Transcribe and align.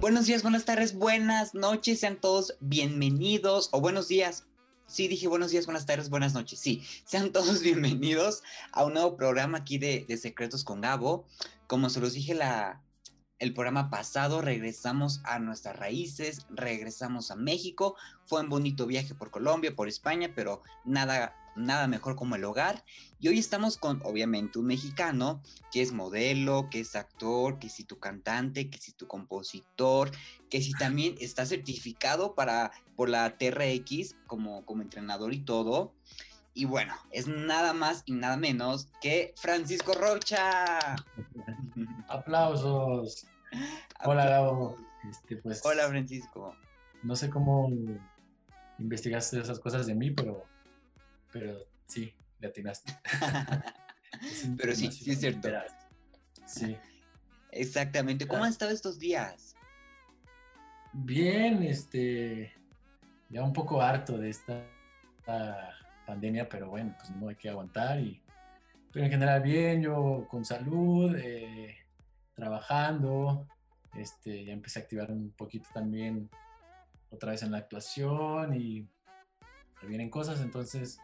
Buenos 0.00 0.26
días, 0.26 0.42
buenas 0.42 0.64
tardes, 0.64 0.94
buenas 0.94 1.54
noches, 1.54 1.98
sean 1.98 2.20
todos 2.20 2.56
bienvenidos 2.60 3.68
o 3.72 3.80
buenos 3.80 4.06
días. 4.06 4.46
Sí, 4.86 5.08
dije 5.08 5.26
buenos 5.26 5.50
días, 5.50 5.66
buenas 5.66 5.86
tardes, 5.86 6.08
buenas 6.08 6.34
noches. 6.34 6.60
Sí, 6.60 6.84
sean 7.04 7.32
todos 7.32 7.60
bienvenidos 7.64 8.44
a 8.70 8.84
un 8.84 8.94
nuevo 8.94 9.16
programa 9.16 9.58
aquí 9.58 9.76
de, 9.76 10.04
de 10.06 10.16
Secretos 10.18 10.62
con 10.62 10.80
Gabo. 10.80 11.26
Como 11.66 11.90
se 11.90 11.98
los 11.98 12.12
dije 12.12 12.32
la, 12.32 12.80
el 13.40 13.54
programa 13.54 13.90
pasado, 13.90 14.40
regresamos 14.40 15.20
a 15.24 15.40
nuestras 15.40 15.76
raíces, 15.80 16.46
regresamos 16.50 17.32
a 17.32 17.34
México. 17.34 17.96
Fue 18.26 18.40
un 18.40 18.48
bonito 18.48 18.86
viaje 18.86 19.16
por 19.16 19.32
Colombia, 19.32 19.74
por 19.74 19.88
España, 19.88 20.30
pero 20.32 20.62
nada 20.84 21.34
nada 21.56 21.86
mejor 21.86 22.16
como 22.16 22.36
el 22.36 22.44
hogar. 22.44 22.84
Y 23.20 23.28
hoy 23.28 23.38
estamos 23.38 23.78
con, 23.78 24.00
obviamente, 24.04 24.58
un 24.58 24.66
mexicano 24.66 25.42
que 25.72 25.82
es 25.82 25.92
modelo, 25.92 26.68
que 26.70 26.80
es 26.80 26.94
actor, 26.96 27.58
que 27.58 27.68
si 27.68 27.84
tu 27.84 27.98
cantante, 27.98 28.70
que 28.70 28.78
si 28.78 28.92
tu 28.92 29.06
compositor, 29.06 30.10
que 30.50 30.60
si 30.60 30.72
también 30.72 31.14
está 31.20 31.46
certificado 31.46 32.34
para, 32.34 32.72
por 32.96 33.08
la 33.08 33.36
TRX 33.36 34.16
como, 34.26 34.64
como 34.64 34.82
entrenador 34.82 35.32
y 35.32 35.40
todo. 35.40 35.94
Y 36.52 36.66
bueno, 36.66 36.94
es 37.10 37.26
nada 37.26 37.72
más 37.72 38.02
y 38.06 38.12
nada 38.12 38.36
menos 38.36 38.88
que 39.00 39.34
Francisco 39.36 39.92
Rocha. 39.94 40.78
Aplausos. 42.08 43.26
Hola, 44.04 44.26
Gabo. 44.26 44.76
Este, 45.10 45.36
pues, 45.36 45.60
Hola, 45.64 45.88
Francisco. 45.88 46.54
No 47.02 47.16
sé 47.16 47.28
cómo 47.28 47.70
investigaste 48.78 49.40
esas 49.40 49.58
cosas 49.58 49.86
de 49.86 49.94
mí, 49.94 50.10
pero 50.10 50.44
pero 51.34 51.66
sí, 51.86 52.14
le 52.38 52.46
atinaste. 52.46 52.96
pero 54.56 54.72
sí, 54.72 54.90
sí 54.92 55.10
es 55.10 55.18
cierto. 55.18 55.48
Sí. 56.46 56.76
Exactamente. 57.50 58.26
¿Cómo 58.28 58.44
han 58.44 58.50
estado 58.50 58.70
estos 58.70 59.00
días? 59.00 59.56
Bien, 60.92 61.60
este, 61.64 62.54
ya 63.28 63.42
un 63.42 63.52
poco 63.52 63.82
harto 63.82 64.16
de 64.16 64.30
esta, 64.30 64.64
pandemia, 66.06 66.48
pero 66.48 66.68
bueno, 66.68 66.94
pues 66.98 67.10
no 67.10 67.28
hay 67.28 67.34
que 67.34 67.48
aguantar 67.48 67.98
y, 67.98 68.22
pero 68.92 69.06
en 69.06 69.10
general 69.10 69.42
bien, 69.42 69.82
yo 69.82 70.26
con 70.28 70.44
salud, 70.44 71.16
eh, 71.16 71.74
trabajando, 72.34 73.48
este, 73.96 74.44
ya 74.44 74.52
empecé 74.52 74.78
a 74.78 74.82
activar 74.82 75.10
un 75.10 75.30
poquito 75.30 75.70
también 75.72 76.28
otra 77.10 77.30
vez 77.30 77.42
en 77.42 77.52
la 77.52 77.58
actuación 77.58 78.54
y 78.54 78.86
vienen 79.86 80.10
cosas, 80.10 80.40
entonces 80.40 80.98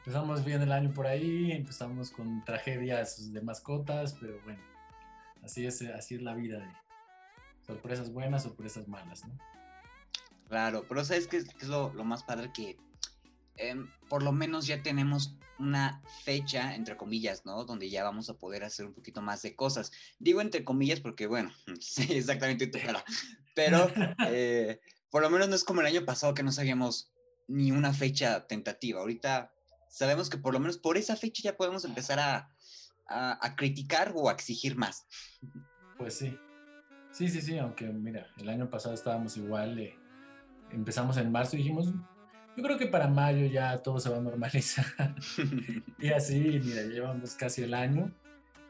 empezamos 0.00 0.44
bien 0.44 0.62
el 0.62 0.72
año 0.72 0.92
por 0.94 1.06
ahí, 1.06 1.52
empezamos 1.52 2.10
con 2.10 2.42
tragedias 2.44 3.32
de 3.32 3.42
mascotas, 3.42 4.16
pero 4.18 4.40
bueno, 4.44 4.60
así 5.44 5.66
es, 5.66 5.82
así 5.82 6.14
es 6.14 6.22
la 6.22 6.34
vida 6.34 6.58
de 6.58 6.72
sorpresas 7.66 8.10
buenas, 8.10 8.44
sorpresas 8.44 8.88
malas, 8.88 9.26
¿no? 9.26 9.38
Claro, 10.48 10.86
pero 10.88 11.04
¿sabes 11.04 11.28
qué 11.28 11.36
es, 11.36 11.68
lo, 11.68 11.92
más 12.02 12.24
padre? 12.24 12.50
Que 12.52 12.78
em, 13.56 13.88
por 14.08 14.22
lo 14.22 14.32
menos 14.32 14.66
ya 14.66 14.82
tenemos 14.82 15.36
una 15.58 16.02
fecha, 16.24 16.74
entre 16.74 16.96
comillas, 16.96 17.44
¿no? 17.44 17.64
Donde 17.64 17.90
ya 17.90 18.02
vamos 18.02 18.30
a 18.30 18.38
poder 18.38 18.64
hacer 18.64 18.86
un 18.86 18.94
poquito 18.94 19.20
más 19.20 19.42
de 19.42 19.54
cosas. 19.54 19.92
Digo 20.18 20.40
entre 20.40 20.64
comillas 20.64 21.00
porque, 21.00 21.26
bueno, 21.26 21.52
sí, 21.80 22.06
exactamente 22.10 22.66
tu 22.66 22.78
cara. 22.80 23.04
Pero 23.54 23.92
eh, 24.28 24.80
por 25.10 25.20
lo 25.20 25.28
menos 25.28 25.48
no 25.50 25.54
es 25.54 25.62
como 25.62 25.82
el 25.82 25.86
año 25.86 26.06
pasado 26.06 26.32
que 26.32 26.42
no 26.42 26.52
sabíamos 26.52 27.12
ni 27.48 27.70
una 27.70 27.92
fecha 27.92 28.46
tentativa. 28.46 29.00
Ahorita 29.00 29.52
sabemos 29.90 30.30
que 30.30 30.38
por 30.38 30.54
lo 30.54 30.60
menos 30.60 30.78
por 30.78 30.96
esa 30.96 31.16
fecha 31.16 31.42
ya 31.42 31.56
podemos 31.56 31.84
empezar 31.84 32.18
a, 32.20 32.48
criticar 33.56 34.12
o 34.14 34.28
a 34.28 34.32
exigir 34.32 34.76
más. 34.76 35.06
Pues 35.98 36.14
sí. 36.14 36.38
Sí, 37.10 37.28
sí, 37.28 37.42
sí, 37.42 37.58
aunque 37.58 37.86
mira, 37.86 38.28
el 38.38 38.48
año 38.48 38.70
pasado 38.70 38.94
estábamos 38.94 39.36
igual, 39.36 39.80
eh, 39.80 39.98
empezamos 40.70 41.16
en 41.16 41.32
marzo 41.32 41.56
y 41.56 41.58
dijimos, 41.58 41.92
yo 42.56 42.62
creo 42.62 42.78
que 42.78 42.86
para 42.86 43.08
mayo 43.08 43.46
ya 43.46 43.76
todo 43.82 43.98
se 43.98 44.08
va 44.10 44.18
a 44.18 44.20
normalizar. 44.20 44.86
y 45.98 46.10
así, 46.10 46.60
mira, 46.64 46.82
llevamos 46.82 47.34
casi 47.34 47.62
el 47.62 47.74
año. 47.74 48.12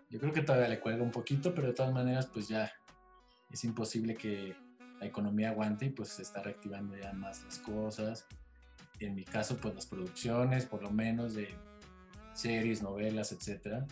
Yo 0.09 0.19
creo 0.19 0.32
que 0.32 0.41
todavía 0.41 0.69
le 0.69 0.80
cuelga 0.80 1.03
un 1.03 1.10
poquito, 1.10 1.54
pero 1.54 1.69
de 1.69 1.75
todas 1.75 1.92
maneras, 1.92 2.26
pues 2.26 2.48
ya 2.48 2.72
es 3.50 3.62
imposible 3.64 4.16
que 4.16 4.56
la 4.98 5.06
economía 5.06 5.50
aguante 5.50 5.84
y 5.84 5.91
pues 5.91 6.09
se 6.09 6.22
está 6.22 6.42
reactivando 6.42 6.97
ya 6.97 7.12
más 7.12 7.44
las 7.44 7.59
cosas 7.59 8.26
en 9.00 9.14
mi 9.14 9.24
caso, 9.24 9.56
pues 9.56 9.74
las 9.74 9.86
producciones, 9.86 10.66
por 10.66 10.82
lo 10.82 10.90
menos 10.90 11.34
de 11.34 11.48
series, 12.34 12.82
novelas, 12.82 13.32
etcétera. 13.32 13.86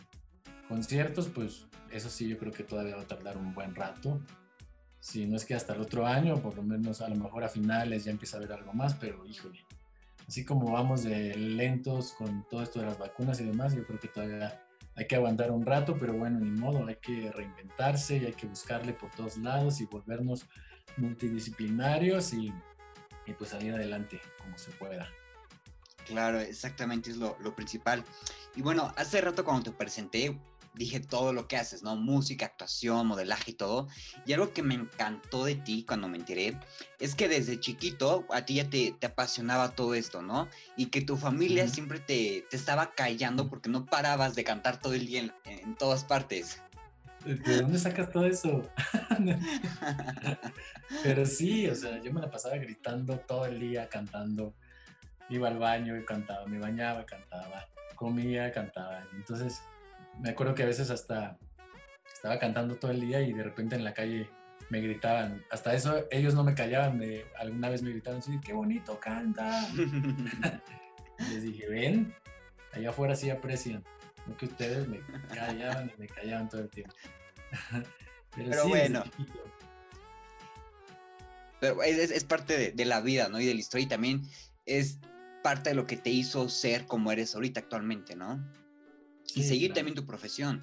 Conciertos, 0.68 1.28
pues 1.28 1.66
eso 1.90 2.10
sí, 2.10 2.28
yo 2.28 2.38
creo 2.38 2.52
que 2.52 2.62
todavía 2.62 2.96
va 2.96 3.02
a 3.02 3.06
tardar 3.06 3.36
un 3.36 3.54
buen 3.54 3.74
rato. 3.74 4.20
Si 5.00 5.26
no 5.26 5.36
es 5.36 5.44
que 5.44 5.54
hasta 5.54 5.74
el 5.74 5.80
otro 5.80 6.06
año, 6.06 6.40
por 6.42 6.56
lo 6.56 6.62
menos 6.62 7.00
a 7.00 7.08
lo 7.08 7.16
mejor 7.16 7.44
a 7.44 7.48
finales 7.48 8.04
ya 8.04 8.10
empieza 8.10 8.36
a 8.36 8.40
haber 8.40 8.52
algo 8.52 8.72
más, 8.72 8.94
pero 8.94 9.24
híjole, 9.24 9.60
así 10.26 10.44
como 10.44 10.72
vamos 10.72 11.04
de 11.04 11.34
lentos 11.36 12.12
con 12.12 12.46
todo 12.50 12.62
esto 12.62 12.80
de 12.80 12.86
las 12.86 12.98
vacunas 12.98 13.40
y 13.40 13.44
demás, 13.44 13.74
yo 13.74 13.86
creo 13.86 13.98
que 13.98 14.08
todavía 14.08 14.60
hay 14.96 15.06
que 15.06 15.14
aguantar 15.14 15.52
un 15.52 15.64
rato, 15.64 15.96
pero 15.98 16.12
bueno, 16.14 16.40
ni 16.40 16.50
modo, 16.50 16.84
hay 16.86 16.96
que 16.96 17.30
reinventarse 17.30 18.16
y 18.16 18.26
hay 18.26 18.32
que 18.32 18.48
buscarle 18.48 18.92
por 18.92 19.10
todos 19.12 19.38
lados 19.38 19.80
y 19.80 19.86
volvernos 19.86 20.46
multidisciplinarios 20.96 22.34
y 22.34 22.52
y 23.28 23.34
pues 23.34 23.50
salir 23.50 23.74
adelante 23.74 24.20
como 24.38 24.56
se 24.58 24.70
pueda. 24.72 25.08
Claro, 26.06 26.40
exactamente 26.40 27.10
es 27.10 27.18
lo, 27.18 27.36
principal. 27.54 28.02
Y 28.56 28.62
bueno, 28.62 28.92
hace 28.96 29.20
rato 29.20 29.44
cuando 29.44 29.70
te 29.70 29.76
presenté, 29.76 30.38
dije 30.74 31.00
todo 31.00 31.34
lo 31.34 31.46
que 31.46 31.58
haces, 31.58 31.82
¿no? 31.82 31.96
Música, 31.96 32.46
actuación, 32.46 33.06
modelaje 33.06 33.50
y 33.50 33.54
todo. 33.54 33.88
Y 34.24 34.32
algo 34.32 34.52
que 34.54 34.62
me 34.62 34.74
encantó 34.74 35.44
de 35.44 35.56
ti 35.56 35.84
cuando 35.86 36.08
me 36.08 36.16
enteré 36.16 36.58
es 36.98 37.14
que 37.14 37.28
desde 37.28 37.60
chiquito 37.60 38.24
a 38.30 38.46
ti 38.46 38.54
ya 38.54 38.70
te, 38.70 38.96
apasionaba 39.06 39.74
todo 39.74 39.92
esto, 39.92 40.22
¿no? 40.22 40.48
Y 40.78 40.86
que 40.86 41.02
tu 41.02 41.18
familia 41.18 41.68
siempre 41.68 42.00
te, 42.00 42.46
estaba 42.52 42.94
callando 42.94 43.50
porque 43.50 43.68
no 43.68 43.84
parabas 43.84 44.34
de 44.34 44.44
cantar 44.44 44.80
todo 44.80 44.94
el 44.94 45.06
día 45.06 45.20
en, 45.20 45.34
en 45.44 45.76
todas 45.76 46.04
partes. 46.04 46.62
¿De 47.34 47.60
dónde 47.60 47.78
sacas 47.78 48.10
todo 48.10 48.24
eso? 48.24 48.62
Pero 51.02 51.26
sí, 51.26 51.68
o 51.68 51.74
sea, 51.74 52.02
yo 52.02 52.12
me 52.12 52.20
la 52.20 52.30
pasaba 52.30 52.56
gritando 52.56 53.18
todo 53.18 53.44
el 53.44 53.60
día, 53.60 53.88
cantando. 53.88 54.54
Iba 55.28 55.48
al 55.48 55.58
baño 55.58 55.96
y 55.96 56.04
cantaba, 56.06 56.46
me 56.46 56.58
bañaba, 56.58 57.04
cantaba, 57.04 57.68
comía, 57.94 58.50
cantaba. 58.50 59.06
Entonces, 59.14 59.62
me 60.18 60.30
acuerdo 60.30 60.54
que 60.54 60.62
a 60.62 60.66
veces 60.66 60.90
hasta 60.90 61.36
estaba 62.12 62.38
cantando 62.38 62.76
todo 62.76 62.92
el 62.92 63.00
día 63.00 63.20
y 63.20 63.34
de 63.34 63.42
repente 63.42 63.76
en 63.76 63.84
la 63.84 63.92
calle 63.92 64.30
me 64.70 64.80
gritaban. 64.80 65.44
Hasta 65.50 65.74
eso 65.74 66.06
ellos 66.10 66.34
no 66.34 66.44
me 66.44 66.54
callaban, 66.54 66.96
me, 66.96 67.24
alguna 67.38 67.68
vez 67.68 67.82
me 67.82 67.90
gritaban 67.90 68.20
así, 68.20 68.40
qué 68.40 68.54
bonito 68.54 68.98
canta. 68.98 69.68
Les 71.30 71.42
dije, 71.42 71.68
ven, 71.68 72.14
allá 72.72 72.88
afuera 72.88 73.14
sí 73.14 73.28
aprecian 73.28 73.84
que 74.36 74.46
ustedes 74.46 74.86
me 74.88 75.00
callaban 75.34 75.90
y 75.94 76.00
me 76.00 76.06
callaban 76.06 76.48
todo 76.48 76.62
el 76.62 76.68
tiempo. 76.68 76.94
Pero, 78.36 78.68
bueno. 78.68 79.02
Pero 81.60 81.82
es, 81.82 82.24
parte 82.24 82.70
de, 82.70 82.84
la 82.84 83.00
vida, 83.00 83.28
¿no? 83.28 83.40
Y 83.40 83.46
de 83.46 83.54
la 83.54 83.60
historia 83.60 83.86
y 83.86 83.88
también 83.88 84.22
es 84.64 84.98
parte 85.42 85.70
de 85.70 85.74
lo 85.74 85.86
que 85.86 85.96
te 85.96 86.10
hizo 86.10 86.48
ser 86.48 86.86
como 86.86 87.10
eres 87.10 87.34
ahorita 87.34 87.60
actualmente, 87.60 88.14
¿no? 88.14 88.40
y 89.34 89.42
seguir 89.42 89.74
también 89.74 89.94
tu 89.94 90.06
profesión. 90.06 90.62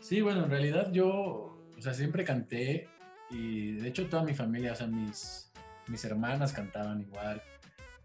Sí, 0.00 0.22
bueno, 0.22 0.44
en 0.44 0.50
realidad 0.50 0.90
yo, 0.90 1.58
o 1.76 1.80
sea, 1.82 1.92
siempre 1.92 2.24
canté 2.24 2.88
y 3.30 3.72
de 3.72 3.88
hecho 3.88 4.08
toda 4.08 4.22
mi 4.22 4.34
familia, 4.34 4.72
o 4.72 4.76
sea, 4.76 4.86
mis, 4.86 5.52
mis 5.86 6.04
hermanas 6.04 6.52
cantaban 6.52 7.02
igual. 7.02 7.42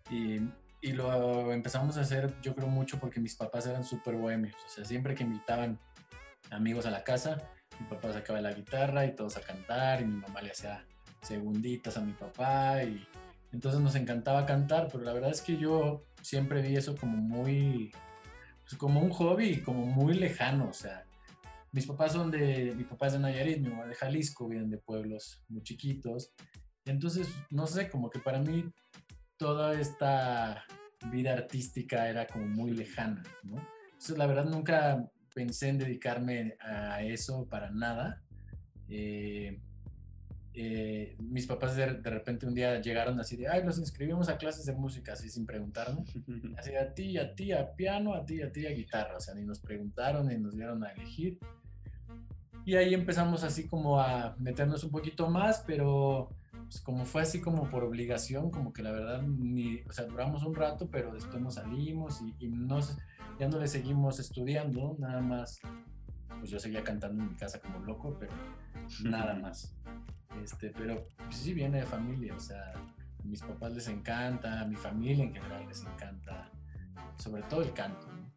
Y 0.10 0.42
y 0.82 0.94
lo 0.94 1.54
empezamos 1.54 1.96
a 1.98 2.02
hacer, 2.02 2.34
yo 2.42 2.56
creo, 2.56 2.68
mucho 2.68 3.00
porque 3.00 3.20
mis 3.20 3.36
papás 3.36 3.68
eran 3.68 3.84
súper 3.84 4.16
bohemios. 4.16 4.56
O 4.66 4.70
sea, 4.70 4.84
siempre 4.84 5.14
que 5.14 5.24
invitaban 5.24 5.80
amigos 6.52 6.86
a 6.86 6.92
la 6.92 7.04
casa, 7.04 7.38
mi 7.80 7.88
papá 7.88 8.14
sacaba 8.14 8.42
la 8.42 8.54
guitarra 8.54 9.06
y 9.06 9.16
todos 9.16 9.38
a 9.38 9.42
cantar, 9.42 10.02
y 10.02 10.06
mi 10.06 10.20
mamá 10.20 10.42
le 10.42 10.52
hacía 10.52 10.86
segunditas 11.22 11.98
a 11.98 12.02
mi 12.02 12.14
papá, 12.14 12.84
y 12.84 13.08
entonces 13.52 13.82
nos 13.82 13.96
encantaba 13.96 14.46
cantar, 14.46 14.88
pero 14.92 15.04
la 15.04 15.14
verdad 15.14 15.32
es 15.32 15.42
que 15.42 15.58
yo 15.58 16.06
siempre 16.22 16.62
vi 16.62 16.76
eso 16.76 16.96
como 16.96 17.18
muy, 17.18 17.92
pues 18.64 18.76
como 18.78 19.02
un 19.02 19.10
hobby, 19.10 19.62
como 19.62 19.86
muy 19.86 20.14
lejano. 20.14 20.70
O 20.70 20.74
sea, 20.74 21.04
mis 21.72 21.86
papás 21.86 22.14
son 22.14 22.32
de, 22.32 22.74
mi 22.76 22.84
papá 22.86 23.08
es 23.08 23.14
de 23.14 23.20
Nayarit, 23.20 23.60
mi 23.60 23.70
mamá 23.70 23.88
de 23.88 23.96
Jalisco, 23.96 24.48
vienen 24.48 24.70
de 24.70 24.78
pueblos 24.78 25.44
muy 25.50 25.64
chiquitos. 25.64 26.32
Entonces, 26.86 27.28
no 27.50 27.68
sé, 27.68 27.90
como 27.90 28.10
que 28.10 28.20
para 28.20 28.40
mí 28.40 28.72
toda 29.38 29.80
esta 29.80 30.64
vida 31.12 31.34
artística 31.34 32.08
era 32.08 32.28
como 32.28 32.46
muy 32.46 32.72
lejana, 32.72 33.24
¿no? 33.44 33.58
Entonces, 33.86 34.18
la 34.18 34.28
verdad, 34.28 34.46
nunca 34.46 35.12
pensé 35.34 35.70
en 35.70 35.78
dedicarme 35.78 36.58
a 36.60 37.04
eso 37.04 37.46
para 37.46 37.72
nada. 37.72 38.22
Eh, 38.90 39.60
eh, 40.54 41.16
mis 41.20 41.48
papás 41.48 41.78
de, 41.78 41.86
repente 41.86 42.46
un 42.46 42.54
día 42.54 42.82
llegaron 42.82 43.18
así 43.22 43.38
de, 43.38 43.48
ay, 43.48 43.64
nos 43.64 43.78
inscribimos 43.78 44.28
a 44.28 44.38
clases 44.38 44.66
de 44.66 44.74
música, 44.74 45.14
así 45.14 45.30
sin 45.30 45.46
preguntarnos. 45.46 46.10
Así 46.58 46.76
a 46.76 46.94
ti, 46.94 47.18
a 47.18 47.34
ti, 47.34 47.54
a 47.54 47.74
piano, 47.74 48.14
a 48.14 48.26
ti, 48.26 48.42
a 48.42 48.52
ti, 48.52 48.68
a 48.68 48.72
guitarra. 48.72 49.18
O 49.18 49.20
sea, 49.20 49.34
ni 49.34 49.44
nos 49.44 49.60
preguntaron, 49.60 50.28
ni 50.28 50.38
nos 50.38 50.56
dieron 50.56 50.84
a 50.84 50.92
elegir. 50.92 51.40
Y 52.66 52.76
ahí 52.76 52.94
empezamos 52.94 53.44
así 53.44 53.68
como 53.68 54.00
a 54.00 54.36
meternos 54.38 54.84
un 54.84 54.92
poquito 54.92 55.30
más, 55.30 55.64
pero 55.66 56.30
pues 56.72 56.80
como 56.80 57.04
fue 57.04 57.22
así 57.22 57.42
como 57.42 57.70
por 57.70 57.84
obligación, 57.84 58.50
como 58.50 58.72
que 58.72 58.82
la 58.82 58.92
verdad, 58.92 59.22
ni, 59.24 59.82
o 59.82 59.92
sea, 59.92 60.06
duramos 60.06 60.44
un 60.44 60.56
rato, 60.56 60.90
pero 60.90 61.14
después 61.14 61.42
nos 61.42 61.56
salimos 61.56 62.22
y, 62.22 62.46
y 62.46 62.48
nos, 62.48 62.98
ya 63.38 63.50
no 63.50 63.60
le 63.60 63.68
seguimos 63.68 64.22
estudiando, 64.22 64.96
nada 64.98 65.20
más, 65.20 65.60
pues 66.40 66.50
yo 66.50 66.60
seguía 66.60 66.82
cantando 66.82 67.24
en 67.24 67.32
mi 67.32 67.36
casa 67.36 67.60
como 67.60 67.80
loco, 67.80 68.16
pero 68.18 68.32
nada 69.04 69.34
más. 69.42 69.76
Este, 70.42 70.70
pero 70.70 71.06
pues 71.18 71.36
sí 71.36 71.54
viene 71.54 71.80
de 71.80 71.86
familia, 71.86 72.36
o 72.38 72.40
sea, 72.40 72.72
a 72.72 73.24
mis 73.26 73.42
papás 73.42 73.74
les 73.74 73.90
encanta, 73.90 74.62
a 74.62 74.66
mi 74.66 74.78
familia 74.78 75.26
en 75.26 75.34
general 75.34 75.68
les 75.68 75.82
encanta, 75.82 76.50
sobre 77.18 77.44
todo 77.44 77.64
el 77.64 77.74
canto. 77.74 78.08
¿no? 78.08 78.32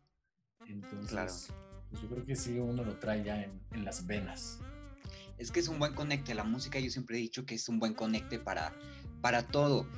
Entonces, 0.66 1.52
pues 1.88 2.02
yo 2.02 2.08
creo 2.08 2.24
que 2.24 2.34
sí 2.34 2.58
uno 2.58 2.82
lo 2.82 2.98
trae 2.98 3.22
ya 3.22 3.44
en, 3.44 3.60
en, 3.70 3.84
las 3.84 4.04
venas. 4.04 4.58
Es 5.38 5.50
que 5.50 5.60
es 5.60 5.68
un 5.68 5.78
buen 5.78 5.94
conecte, 5.94 6.34
la 6.34 6.44
música 6.44 6.78
yo 6.78 6.90
siempre 6.90 7.16
he 7.16 7.20
dicho 7.20 7.44
que 7.44 7.56
es 7.56 7.68
un 7.68 7.78
buen 7.78 7.94
conecte 7.94 8.38
para, 8.38 8.74
para 9.20 9.46
todo. 9.46 9.88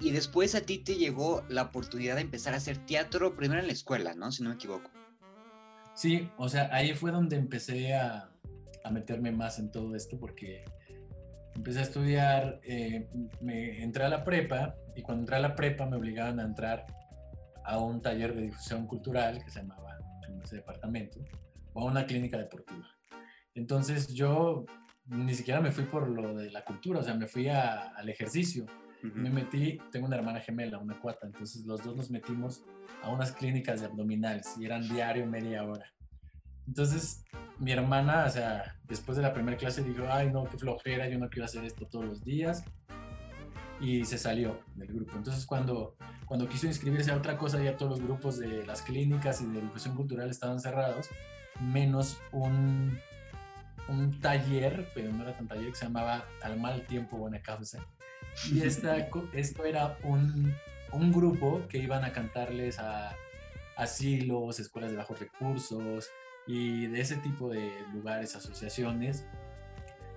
Y 0.00 0.10
después 0.10 0.54
a 0.54 0.60
ti 0.60 0.78
te 0.78 0.96
llegó 0.96 1.44
la 1.48 1.62
oportunidad 1.62 2.16
de 2.16 2.22
empezar 2.22 2.54
a 2.54 2.58
hacer 2.58 2.78
teatro, 2.86 3.36
primero 3.36 3.60
en 3.60 3.66
la 3.66 3.72
escuela, 3.72 4.14
¿no? 4.14 4.30
Si 4.32 4.42
no 4.42 4.50
me 4.50 4.56
equivoco. 4.56 4.90
Sí, 5.94 6.28
o 6.36 6.48
sea, 6.48 6.68
ahí 6.72 6.94
fue 6.94 7.10
donde 7.10 7.36
empecé 7.36 7.94
a, 7.94 8.30
a 8.84 8.90
meterme 8.90 9.32
más 9.32 9.58
en 9.58 9.70
todo 9.70 9.94
esto 9.94 10.18
porque 10.18 10.64
empecé 11.54 11.80
a 11.80 11.82
estudiar, 11.82 12.60
eh, 12.62 13.08
me 13.40 13.82
entré 13.82 14.04
a 14.04 14.08
la 14.08 14.22
prepa 14.22 14.74
y 14.94 15.02
cuando 15.02 15.22
entré 15.22 15.36
a 15.36 15.40
la 15.40 15.56
prepa 15.56 15.86
me 15.86 15.96
obligaban 15.96 16.38
a 16.38 16.44
entrar 16.44 16.86
a 17.64 17.78
un 17.78 18.00
taller 18.00 18.34
de 18.34 18.42
difusión 18.42 18.86
cultural 18.86 19.42
que 19.42 19.50
se 19.50 19.60
llamaba 19.60 19.98
en 20.28 20.40
ese 20.42 20.56
departamento 20.56 21.18
o 21.72 21.80
a 21.80 21.84
una 21.90 22.06
clínica 22.06 22.38
deportiva. 22.38 22.86
Entonces 23.54 24.08
yo 24.08 24.66
ni 25.08 25.34
siquiera 25.34 25.60
me 25.60 25.72
fui 25.72 25.84
por 25.84 26.08
lo 26.08 26.34
de 26.34 26.50
la 26.50 26.64
cultura, 26.64 27.00
o 27.00 27.02
sea, 27.02 27.14
me 27.14 27.26
fui 27.26 27.48
a, 27.48 27.90
al 27.90 28.08
ejercicio. 28.08 28.64
Uh 29.02 29.06
-huh. 29.06 29.14
Me 29.14 29.30
metí, 29.30 29.78
tengo 29.92 30.06
una 30.06 30.16
hermana 30.16 30.40
gemela, 30.40 30.78
una 30.78 30.98
cuata, 30.98 31.26
entonces 31.26 31.64
los 31.64 31.82
dos 31.84 31.96
nos 31.96 32.10
metimos 32.10 32.64
a 33.02 33.10
unas 33.10 33.32
clínicas 33.32 33.80
de 33.80 33.86
abdominales 33.86 34.56
y 34.58 34.64
eran 34.64 34.88
diario 34.88 35.26
media 35.26 35.64
hora. 35.64 35.92
Entonces, 36.66 37.24
mi 37.58 37.72
hermana, 37.72 38.24
o 38.26 38.30
sea, 38.30 38.76
después 38.84 39.16
de 39.16 39.22
la 39.22 39.32
primera 39.32 39.56
clase 39.56 39.82
dijo, 39.82 40.04
ay, 40.10 40.30
no, 40.32 40.44
qué 40.44 40.58
flojera, 40.58 41.08
yo 41.08 41.18
no 41.18 41.28
quiero 41.28 41.44
hacer 41.44 41.64
esto 41.64 41.86
todos 41.86 42.04
los 42.06 42.24
días. 42.24 42.64
Y 43.80 44.04
se 44.04 44.18
salió 44.18 44.60
del 44.74 44.88
grupo. 44.88 45.12
Entonces, 45.16 45.46
cuando, 45.46 45.96
cuando 46.24 46.48
quiso 46.48 46.66
inscribirse 46.66 47.12
a 47.12 47.16
otra 47.16 47.36
cosa, 47.36 47.62
ya 47.62 47.76
todos 47.76 47.98
los 47.98 48.00
grupos 48.00 48.38
de 48.38 48.66
las 48.66 48.82
clínicas 48.82 49.42
y 49.42 49.46
de 49.46 49.60
educación 49.60 49.94
cultural 49.94 50.30
estaban 50.30 50.60
cerrados, 50.60 51.08
menos 51.60 52.18
un, 52.32 52.98
un 53.88 54.20
taller, 54.20 54.90
pero 54.94 55.12
no 55.12 55.22
era 55.22 55.36
tan 55.36 55.48
taller, 55.48 55.70
que 55.70 55.76
se 55.76 55.84
llamaba 55.86 56.24
Al 56.42 56.58
mal 56.58 56.86
tiempo, 56.86 57.16
buena 57.16 57.40
causa. 57.40 57.86
Y 58.50 58.62
esta, 58.62 58.96
esto 59.32 59.64
era 59.64 59.98
un, 60.02 60.54
un 60.92 61.12
grupo 61.12 61.62
que 61.68 61.78
iban 61.78 62.04
a 62.04 62.12
cantarles 62.12 62.78
a 62.78 63.14
asilos, 63.76 64.58
escuelas 64.58 64.90
de 64.90 64.96
bajos 64.96 65.20
recursos, 65.20 66.10
y 66.46 66.86
de 66.86 67.00
ese 67.00 67.16
tipo 67.16 67.48
de 67.48 67.72
lugares, 67.92 68.36
asociaciones, 68.36 69.26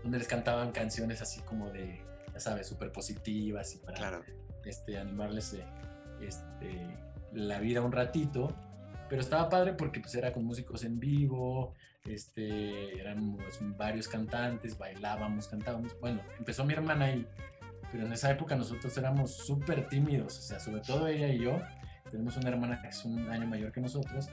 donde 0.03 0.19
les 0.19 0.27
cantaban 0.27 0.71
canciones 0.71 1.21
así 1.21 1.41
como 1.41 1.69
de, 1.71 2.01
ya 2.33 2.39
sabes, 2.39 2.67
súper 2.67 2.91
positivas 2.91 3.73
y 3.75 3.79
para 3.79 3.97
claro. 3.97 4.23
este, 4.63 4.97
animarles 4.97 5.51
de, 5.51 5.65
este, 6.25 6.87
la 7.33 7.59
vida 7.59 7.81
un 7.81 7.91
ratito. 7.91 8.55
Pero 9.09 9.21
estaba 9.21 9.49
padre 9.49 9.73
porque 9.73 9.99
pues 9.99 10.13
era 10.15 10.31
con 10.31 10.45
músicos 10.45 10.83
en 10.83 10.99
vivo, 10.99 11.73
este, 12.05 12.99
éramos 12.99 13.41
varios 13.77 14.07
cantantes, 14.07 14.77
bailábamos, 14.77 15.47
cantábamos. 15.47 15.99
Bueno, 15.99 16.21
empezó 16.37 16.63
mi 16.63 16.73
hermana 16.73 17.05
ahí, 17.05 17.27
pero 17.91 18.05
en 18.05 18.13
esa 18.13 18.29
época 18.29 18.55
nosotros 18.55 18.95
éramos 18.97 19.35
súper 19.37 19.89
tímidos, 19.89 20.37
o 20.37 20.41
sea, 20.41 20.59
sobre 20.59 20.81
todo 20.81 21.07
ella 21.07 21.27
y 21.27 21.39
yo. 21.39 21.59
Tenemos 22.09 22.37
una 22.37 22.49
hermana 22.49 22.81
que 22.81 22.87
es 22.87 23.03
un 23.05 23.29
año 23.29 23.47
mayor 23.47 23.71
que 23.71 23.81
nosotros 23.81 24.29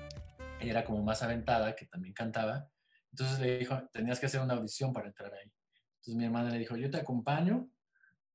ella 0.61 0.70
era 0.70 0.84
como 0.84 1.02
más 1.02 1.23
aventada, 1.23 1.75
que 1.75 1.87
también 1.87 2.14
cantaba. 2.14 2.69
Entonces 3.12 3.38
le 3.40 3.58
dijo, 3.58 3.82
tenías 3.93 4.20
que 4.20 4.26
hacer 4.26 4.40
una 4.40 4.55
audición 4.55 4.93
para 4.93 5.08
entrar 5.08 5.32
ahí. 5.32 5.50
Entonces 5.96 6.14
mi 6.17 6.25
hermana 6.25 6.50
le 6.50 6.58
dijo, 6.58 6.76
yo 6.76 6.90
te 6.90 6.99
acompaño. 6.99 7.69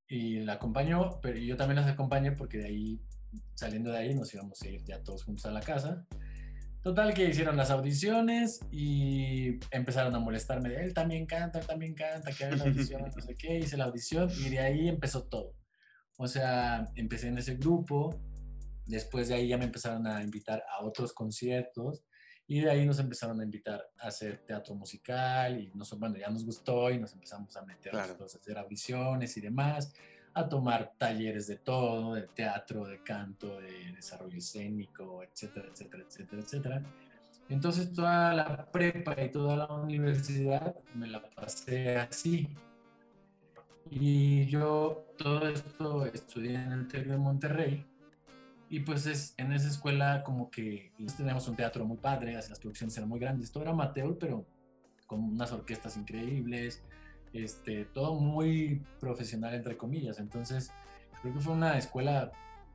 Y 0.08 0.42
la 0.42 0.54
acompañó, 0.54 1.22
pero 1.22 1.40
yo 1.40 1.56
también 1.56 1.78
las 1.78 1.90
acompañé 1.90 2.34
porque 2.34 2.58
de 2.58 2.66
ahí, 2.66 3.02
saliendo 3.54 3.92
de 3.92 3.98
ahí, 3.98 4.14
nos 4.14 4.34
íbamos 4.34 4.62
a 4.62 4.68
ir 4.68 4.84
ya 4.84 5.02
todos 5.02 5.24
juntos 5.24 5.46
a 5.46 5.52
la 5.52 5.62
casa. 5.62 6.06
Total 6.84 7.14
que 7.14 7.26
hicieron 7.26 7.58
las 7.58 7.70
audiciones 7.70 8.60
y 8.72 9.60
empezaron 9.70 10.16
a 10.16 10.20
molestarme 10.20 10.70
de 10.70 10.84
él 10.84 10.94
también 10.96 11.28
canta, 11.28 11.60
él 11.60 11.68
también 11.68 11.94
canta, 11.94 12.32
que 12.32 12.46
haga 12.46 12.56
la 12.56 12.64
audición, 12.64 13.04
no 13.04 13.22
sé 13.22 13.36
qué, 13.36 13.60
hice 13.60 13.78
la 13.78 13.86
audición 13.86 14.32
y 14.32 14.50
de 14.50 14.60
ahí 14.60 14.90
empezó 14.90 15.24
todo. 15.28 15.54
O 16.18 16.28
sea, 16.28 16.86
empecé 16.96 17.28
en 17.28 17.38
ese 17.38 17.56
grupo, 17.56 18.20
después 18.88 19.28
de 19.28 19.36
ahí 19.36 19.50
ya 19.50 19.60
me 19.60 19.66
empezaron 19.66 20.08
a 20.08 20.24
invitar 20.24 20.64
a 20.76 20.84
otros 20.84 21.14
conciertos 21.14 22.04
y 22.48 22.62
de 22.62 22.72
ahí 22.72 22.86
nos 22.86 23.00
empezaron 23.00 23.40
a 23.40 23.44
invitar 23.44 23.82
a 24.00 24.08
hacer 24.08 24.44
teatro 24.46 24.74
musical 24.74 25.62
y 25.62 25.72
nos, 25.76 25.98
bueno, 26.00 26.18
ya 26.18 26.30
nos 26.30 26.44
gustó 26.44 26.90
y 26.90 27.00
nos 27.00 27.14
empezamos 27.14 27.56
a 27.58 27.64
meter 27.64 27.92
claro. 27.92 28.18
a 28.20 28.26
hacer 28.26 28.58
audiciones 28.58 29.38
y 29.38 29.42
demás, 29.42 29.94
a 30.34 30.48
tomar 30.48 30.94
talleres 30.98 31.48
de 31.48 31.58
todo, 31.58 32.16
de 32.16 32.24
teatro, 32.24 32.86
de 32.86 33.02
canto, 33.04 33.60
de 33.60 33.92
desarrollo 33.94 34.38
escénico, 34.38 35.24
etcétera, 35.24 35.68
etcétera, 35.72 36.04
etcétera, 36.08 36.42
etcétera. 36.42 36.84
Entonces 37.50 37.92
toda 37.92 38.34
la 38.34 38.66
prepa 38.72 39.22
y 39.22 39.30
toda 39.30 39.58
la 39.58 39.68
universidad 39.68 40.76
me 40.96 41.08
la 41.08 41.22
pasé 41.22 41.98
así. 41.98 42.50
Y 43.90 44.46
yo 44.46 45.06
todo 45.18 45.48
esto 45.50 46.06
estudié 46.06 46.56
en 46.56 46.72
el 46.72 46.88
TEC 46.88 47.08
de 47.08 47.18
Monterrey 47.18 47.86
y 48.72 48.80
pues 48.80 49.06
es, 49.06 49.34
en 49.36 49.52
esa 49.52 49.68
escuela 49.68 50.24
como 50.24 50.50
que 50.50 50.94
pues, 50.98 51.18
teníamos 51.18 51.46
un 51.50 51.58
teatro 51.58 51.86
muy 51.86 51.98
padre, 51.98 52.34
las 52.36 52.58
producciones 52.58 52.96
eran 52.96 53.10
muy 53.10 53.20
grandes, 53.20 53.52
todo 53.52 53.64
era 53.64 53.74
amateur, 53.74 54.18
pero 54.18 54.46
con 55.06 55.22
unas 55.22 55.52
orquestas 55.52 55.98
increíbles, 55.98 56.82
este, 57.34 57.86
todo 57.86 58.16
muy 58.16 58.82
profesional 59.00 59.54
entre 59.54 59.78
comillas. 59.78 60.20
Entonces 60.20 60.72
creo 61.22 61.34
que 61.34 61.40
fue 61.40 61.54
una 61.54 61.78
escuela 61.78 62.32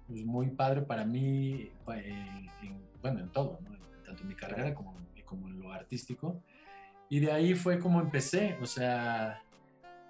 pues, 0.07 0.25
muy 0.25 0.49
padre 0.49 0.83
para 0.83 1.05
mí, 1.05 1.71
eh, 1.95 2.51
en, 2.63 2.81
bueno, 3.03 3.21
en 3.21 3.29
todo, 3.31 3.59
¿no? 3.63 3.77
tanto 4.05 4.23
en 4.23 4.29
mi 4.29 4.35
carrera 4.35 4.75
como, 4.75 4.97
como 5.25 5.49
en 5.49 5.61
lo 5.61 5.73
artístico. 5.73 6.41
Y 7.09 7.21
de 7.21 7.33
ahí 7.33 7.55
fue 7.55 7.79
como 7.79 8.01
empecé, 8.01 8.57
o 8.61 8.67
sea, 8.67 9.43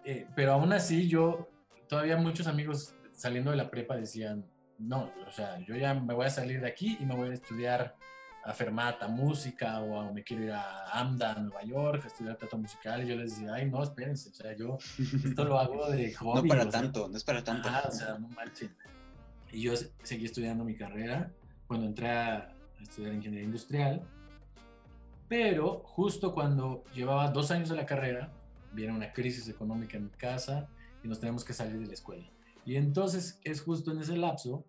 eh, 0.04 0.26
pero 0.34 0.52
aún 0.52 0.72
así 0.72 1.08
yo, 1.08 1.48
todavía 1.88 2.16
muchos 2.16 2.46
amigos 2.46 2.94
saliendo 3.12 3.50
de 3.50 3.56
la 3.56 3.70
prepa 3.70 3.96
decían, 3.96 4.44
no, 4.78 5.10
o 5.26 5.30
sea, 5.30 5.58
yo 5.60 5.74
ya 5.76 5.94
me 5.94 6.14
voy 6.14 6.26
a 6.26 6.30
salir 6.30 6.60
de 6.60 6.68
aquí 6.68 6.96
y 7.00 7.06
me 7.06 7.14
voy 7.14 7.30
a 7.30 7.34
estudiar 7.34 7.96
a 8.46 8.52
Fermata 8.52 9.08
música 9.08 9.80
o 9.80 10.12
me 10.12 10.22
quiero 10.22 10.44
ir 10.44 10.52
a 10.52 11.00
AMDA, 11.00 11.32
a 11.32 11.40
Nueva 11.40 11.64
York, 11.64 12.04
a 12.04 12.06
estudiar 12.06 12.36
teatro 12.36 12.58
musical. 12.58 13.02
Y 13.02 13.08
yo 13.08 13.16
les 13.16 13.32
decía, 13.32 13.54
ay, 13.54 13.68
no, 13.68 13.82
espérense, 13.82 14.30
o 14.30 14.34
sea, 14.34 14.54
yo 14.54 14.78
esto 15.24 15.44
lo 15.44 15.58
hago 15.58 15.90
de 15.90 16.14
hobby. 16.14 16.48
No 16.48 16.54
para 16.54 16.70
tanto, 16.70 17.00
sea, 17.00 17.08
no 17.08 17.16
es 17.16 17.24
para 17.24 17.42
tanto. 17.42 17.68
Ah, 17.68 17.86
o 17.88 17.90
sea, 17.90 18.18
no 18.18 18.28
marchen. 18.28 18.74
Y 19.50 19.62
yo 19.62 19.72
seguí 20.02 20.26
estudiando 20.26 20.64
mi 20.64 20.76
carrera 20.76 21.32
cuando 21.66 21.86
entré 21.86 22.08
a 22.08 22.54
estudiar 22.80 23.14
ingeniería 23.14 23.46
industrial. 23.46 24.02
Pero 25.28 25.80
justo 25.84 26.32
cuando 26.32 26.84
llevaba 26.94 27.28
dos 27.30 27.50
años 27.50 27.68
de 27.68 27.74
la 27.74 27.84
carrera, 27.84 28.30
viene 28.72 28.92
una 28.92 29.12
crisis 29.12 29.48
económica 29.48 29.96
en 29.96 30.04
mi 30.04 30.10
casa 30.10 30.68
y 31.02 31.08
nos 31.08 31.18
tenemos 31.18 31.44
que 31.44 31.52
salir 31.52 31.80
de 31.80 31.86
la 31.86 31.94
escuela. 31.94 32.30
Y 32.64 32.76
entonces 32.76 33.40
es 33.42 33.60
justo 33.60 33.90
en 33.90 33.98
ese 33.98 34.16
lapso 34.16 34.64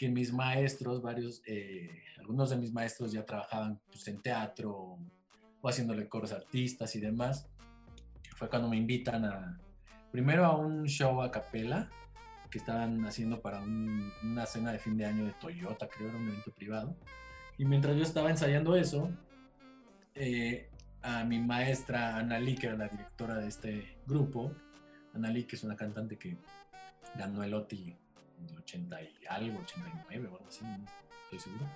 que 0.00 0.08
mis 0.08 0.32
maestros, 0.32 1.02
varios, 1.02 1.42
eh, 1.44 1.90
algunos 2.16 2.48
de 2.48 2.56
mis 2.56 2.72
maestros 2.72 3.12
ya 3.12 3.26
trabajaban 3.26 3.78
pues, 3.88 4.08
en 4.08 4.18
teatro 4.22 4.96
o 5.60 5.68
haciéndole 5.68 6.08
coros 6.08 6.32
a 6.32 6.36
artistas 6.36 6.96
y 6.96 7.00
demás. 7.00 7.46
Fue 8.34 8.48
cuando 8.48 8.70
me 8.70 8.78
invitan 8.78 9.26
a, 9.26 9.60
primero 10.10 10.46
a 10.46 10.56
un 10.56 10.86
show 10.86 11.20
a 11.20 11.30
capela 11.30 11.90
que 12.50 12.56
estaban 12.56 13.04
haciendo 13.04 13.42
para 13.42 13.60
un, 13.60 14.10
una 14.22 14.46
cena 14.46 14.72
de 14.72 14.78
fin 14.78 14.96
de 14.96 15.04
año 15.04 15.26
de 15.26 15.34
Toyota, 15.34 15.86
creo, 15.86 16.08
era 16.08 16.16
un 16.16 16.28
evento 16.28 16.50
privado. 16.50 16.96
Y 17.58 17.66
mientras 17.66 17.94
yo 17.94 18.02
estaba 18.02 18.30
ensayando 18.30 18.76
eso, 18.76 19.10
eh, 20.14 20.70
a 21.02 21.24
mi 21.24 21.40
maestra 21.40 22.16
Annalí, 22.16 22.54
que 22.54 22.68
era 22.68 22.76
la 22.78 22.88
directora 22.88 23.34
de 23.36 23.48
este 23.48 23.98
grupo, 24.06 24.50
Annalí, 25.12 25.44
que 25.44 25.56
es 25.56 25.62
una 25.62 25.76
cantante 25.76 26.16
que 26.16 26.38
ganó 27.16 27.44
el 27.44 27.52
OTI 27.52 27.98
de 28.46 28.56
80 28.56 29.02
y 29.02 29.26
algo, 29.28 29.60
89 29.60 30.28
o 30.28 30.36
algo 30.36 30.48
así, 30.48 30.64
no 30.64 30.84
estoy 31.24 31.38
seguro. 31.38 31.70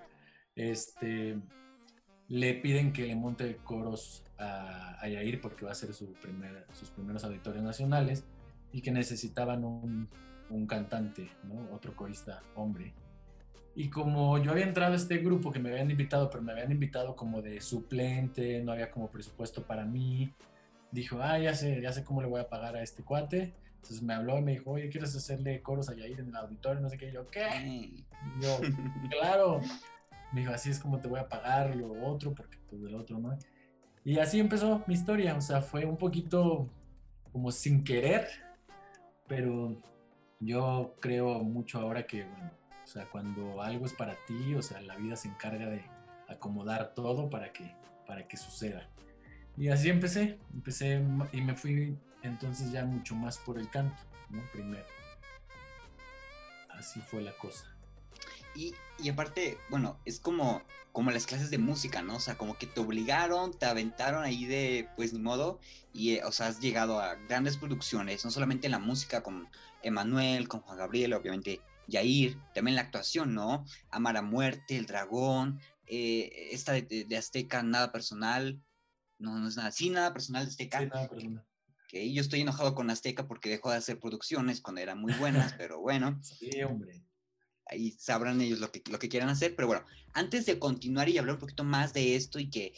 Este, 0.56 1.38
le 2.28 2.54
piden 2.54 2.92
que 2.92 3.06
le 3.06 3.16
monte 3.16 3.56
coros 3.58 4.24
a, 4.38 4.98
a 5.00 5.08
Yair 5.08 5.40
porque 5.40 5.64
va 5.64 5.72
a 5.72 5.74
ser 5.74 5.92
su 5.92 6.12
primer, 6.14 6.66
sus 6.72 6.90
primeros 6.90 7.24
auditorios 7.24 7.62
nacionales 7.62 8.24
y 8.72 8.80
que 8.80 8.90
necesitaban 8.90 9.64
un, 9.64 10.08
un 10.50 10.66
cantante, 10.66 11.30
¿no? 11.44 11.74
otro 11.74 11.94
corista 11.94 12.42
hombre. 12.54 12.94
Y 13.76 13.90
como 13.90 14.38
yo 14.38 14.52
había 14.52 14.64
entrado 14.64 14.92
a 14.92 14.96
este 14.96 15.18
grupo 15.18 15.50
que 15.50 15.58
me 15.58 15.70
habían 15.70 15.90
invitado, 15.90 16.30
pero 16.30 16.42
me 16.42 16.52
habían 16.52 16.70
invitado 16.70 17.16
como 17.16 17.42
de 17.42 17.60
suplente, 17.60 18.62
no 18.62 18.72
había 18.72 18.90
como 18.90 19.10
presupuesto 19.10 19.66
para 19.66 19.84
mí, 19.84 20.32
dijo, 20.92 21.18
ah, 21.20 21.38
ya 21.38 21.54
sé, 21.54 21.80
ya 21.82 21.92
sé 21.92 22.04
cómo 22.04 22.22
le 22.22 22.28
voy 22.28 22.40
a 22.40 22.48
pagar 22.48 22.76
a 22.76 22.82
este 22.82 23.02
cuate. 23.02 23.52
Entonces 23.84 24.02
me 24.02 24.14
habló 24.14 24.38
y 24.38 24.42
me 24.42 24.52
dijo, 24.52 24.70
oye, 24.70 24.88
¿quieres 24.88 25.14
hacerle 25.14 25.60
coros 25.60 25.90
a 25.90 25.94
Yair 25.94 26.18
en 26.18 26.28
el 26.28 26.36
auditorio? 26.36 26.80
No 26.80 26.88
sé 26.88 26.96
qué. 26.96 27.10
Y 27.10 27.12
yo, 27.12 27.26
¿qué? 27.26 27.46
Y 27.66 28.06
yo, 28.40 28.58
claro. 29.10 29.60
Me 30.32 30.40
dijo, 30.40 30.54
así 30.54 30.70
es 30.70 30.78
como 30.78 31.02
te 31.02 31.06
voy 31.06 31.20
a 31.20 31.28
pagar 31.28 31.76
lo 31.76 31.92
otro, 32.02 32.34
porque 32.34 32.56
pues 32.66 32.80
del 32.80 32.94
otro 32.94 33.18
no. 33.18 33.38
Y 34.02 34.18
así 34.18 34.40
empezó 34.40 34.82
mi 34.86 34.94
historia. 34.94 35.36
O 35.36 35.42
sea, 35.42 35.60
fue 35.60 35.84
un 35.84 35.98
poquito 35.98 36.70
como 37.30 37.52
sin 37.52 37.84
querer, 37.84 38.26
pero 39.28 39.76
yo 40.40 40.94
creo 40.98 41.40
mucho 41.40 41.78
ahora 41.78 42.06
que, 42.06 42.24
bueno, 42.24 42.52
o 42.82 42.86
sea, 42.86 43.04
cuando 43.10 43.60
algo 43.60 43.84
es 43.84 43.92
para 43.92 44.16
ti, 44.26 44.54
o 44.54 44.62
sea, 44.62 44.80
la 44.80 44.96
vida 44.96 45.14
se 45.14 45.28
encarga 45.28 45.66
de 45.66 45.84
acomodar 46.26 46.94
todo 46.94 47.28
para 47.28 47.52
que, 47.52 47.76
para 48.06 48.26
que 48.26 48.38
suceda. 48.38 48.88
Y 49.58 49.68
así 49.68 49.90
empecé, 49.90 50.38
empecé 50.54 51.02
y 51.32 51.42
me 51.42 51.54
fui 51.54 51.98
entonces 52.28 52.72
ya 52.72 52.84
mucho 52.84 53.14
más 53.14 53.38
por 53.38 53.58
el 53.58 53.68
canto, 53.70 54.02
¿no? 54.30 54.42
Primero. 54.52 54.86
Así 56.70 57.00
fue 57.00 57.22
la 57.22 57.36
cosa. 57.38 57.74
Y, 58.54 58.74
y, 58.98 59.08
aparte, 59.08 59.58
bueno, 59.68 59.98
es 60.04 60.20
como, 60.20 60.62
como 60.92 61.10
las 61.10 61.26
clases 61.26 61.50
de 61.50 61.58
música, 61.58 62.02
¿no? 62.02 62.16
O 62.16 62.20
sea, 62.20 62.36
como 62.36 62.56
que 62.56 62.66
te 62.66 62.80
obligaron, 62.80 63.52
te 63.52 63.66
aventaron 63.66 64.22
ahí 64.22 64.44
de, 64.44 64.88
pues 64.96 65.12
ni 65.12 65.18
modo, 65.18 65.58
y, 65.92 66.14
eh, 66.14 66.24
o 66.24 66.30
sea, 66.30 66.48
has 66.48 66.60
llegado 66.60 67.00
a 67.00 67.14
grandes 67.14 67.56
producciones, 67.56 68.24
no 68.24 68.30
solamente 68.30 68.66
en 68.68 68.72
la 68.72 68.78
música 68.78 69.22
con 69.22 69.48
Emanuel, 69.82 70.48
con 70.48 70.60
Juan 70.60 70.78
Gabriel, 70.78 71.14
obviamente 71.14 71.60
Yair, 71.88 72.38
también 72.54 72.76
la 72.76 72.82
actuación, 72.82 73.34
¿no? 73.34 73.64
Amar 73.90 74.16
a 74.16 74.22
muerte, 74.22 74.76
El 74.76 74.86
Dragón, 74.86 75.60
eh, 75.86 76.48
esta 76.52 76.72
de, 76.72 76.82
de, 76.82 77.16
Azteca, 77.16 77.62
Nada 77.62 77.90
Personal, 77.90 78.62
no, 79.18 79.38
no 79.38 79.48
es 79.48 79.56
nada, 79.56 79.72
sí, 79.72 79.90
Nada 79.90 80.12
Personal 80.12 80.44
de 80.44 80.50
Azteca. 80.50 80.78
Sí, 80.78 80.86
nada 80.86 81.08
personal. 81.08 81.44
Okay, 81.94 82.12
yo 82.12 82.22
estoy 82.22 82.40
enojado 82.40 82.74
con 82.74 82.90
Azteca 82.90 83.28
porque 83.28 83.48
dejó 83.48 83.70
de 83.70 83.76
hacer 83.76 84.00
producciones 84.00 84.60
cuando 84.60 84.80
eran 84.80 85.00
muy 85.00 85.12
buenas, 85.12 85.52
pero 85.58 85.80
bueno. 85.80 86.18
Sí, 86.24 86.60
hombre. 86.64 87.04
Ahí 87.66 87.92
sabrán 87.92 88.40
ellos 88.40 88.58
lo 88.58 88.72
que, 88.72 88.82
lo 88.90 88.98
que 88.98 89.08
quieran 89.08 89.28
hacer, 89.28 89.54
pero 89.54 89.68
bueno, 89.68 89.84
antes 90.12 90.44
de 90.44 90.58
continuar 90.58 91.08
y 91.08 91.18
hablar 91.18 91.36
un 91.36 91.40
poquito 91.40 91.62
más 91.62 91.92
de 91.92 92.16
esto 92.16 92.40
y 92.40 92.50
que 92.50 92.74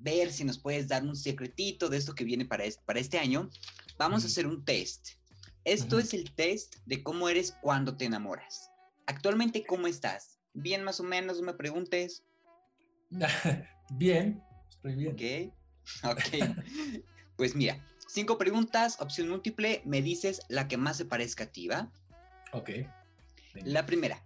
ver 0.00 0.32
si 0.32 0.42
nos 0.42 0.58
puedes 0.58 0.88
dar 0.88 1.04
un 1.04 1.14
secretito 1.14 1.88
de 1.88 1.96
esto 1.96 2.16
que 2.16 2.24
viene 2.24 2.44
para 2.44 2.64
este, 2.64 2.82
para 2.84 2.98
este 2.98 3.20
año, 3.20 3.48
vamos 3.98 4.24
a 4.24 4.26
hacer 4.26 4.48
un 4.48 4.64
test. 4.64 5.10
Esto 5.64 6.00
es 6.00 6.12
el 6.12 6.34
test 6.34 6.74
de 6.86 7.04
cómo 7.04 7.28
eres 7.28 7.56
cuando 7.62 7.96
te 7.96 8.06
enamoras. 8.06 8.72
Actualmente, 9.06 9.64
¿cómo 9.64 9.86
estás? 9.86 10.40
¿Bien 10.54 10.82
más 10.82 10.98
o 10.98 11.04
menos? 11.04 11.38
No 11.38 11.44
me 11.44 11.54
preguntes. 11.54 12.24
bien, 13.90 14.42
estoy 14.68 14.96
bien. 14.96 15.52
Ok, 16.02 16.10
ok. 16.16 16.58
pues 17.36 17.54
mira, 17.54 17.80
cinco 18.06 18.38
preguntas, 18.38 19.00
opción 19.00 19.28
múltiple, 19.28 19.82
me 19.84 20.02
dices 20.02 20.40
la 20.48 20.68
que 20.68 20.76
más 20.76 20.96
se 20.96 21.04
parezca 21.04 21.44
a 21.44 21.46
ti, 21.48 21.68
¿va? 21.68 21.90
Ok. 22.52 22.70
La 23.64 23.86
primera, 23.86 24.22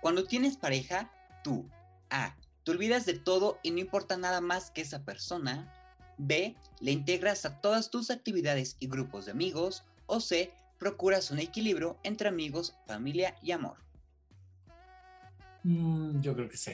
cuando 0.00 0.24
tienes 0.24 0.56
pareja, 0.56 1.10
tú, 1.42 1.68
A, 2.10 2.36
te 2.64 2.70
olvidas 2.70 3.06
de 3.06 3.14
todo 3.14 3.58
y 3.62 3.70
no 3.70 3.78
importa 3.78 4.16
nada 4.16 4.40
más 4.40 4.70
que 4.70 4.80
esa 4.80 5.04
persona. 5.04 5.72
B, 6.18 6.56
le 6.80 6.92
integras 6.92 7.44
a 7.44 7.60
todas 7.60 7.90
tus 7.90 8.10
actividades 8.10 8.76
y 8.80 8.88
grupos 8.88 9.26
de 9.26 9.32
amigos. 9.32 9.84
O 10.06 10.20
C, 10.20 10.52
procuras 10.78 11.30
un 11.30 11.38
equilibrio 11.38 11.98
entre 12.02 12.28
amigos, 12.28 12.74
familia 12.86 13.36
y 13.42 13.52
amor. 13.52 13.76
Mm, 15.64 16.20
yo 16.20 16.34
creo 16.34 16.48
que 16.48 16.56
sí. 16.56 16.72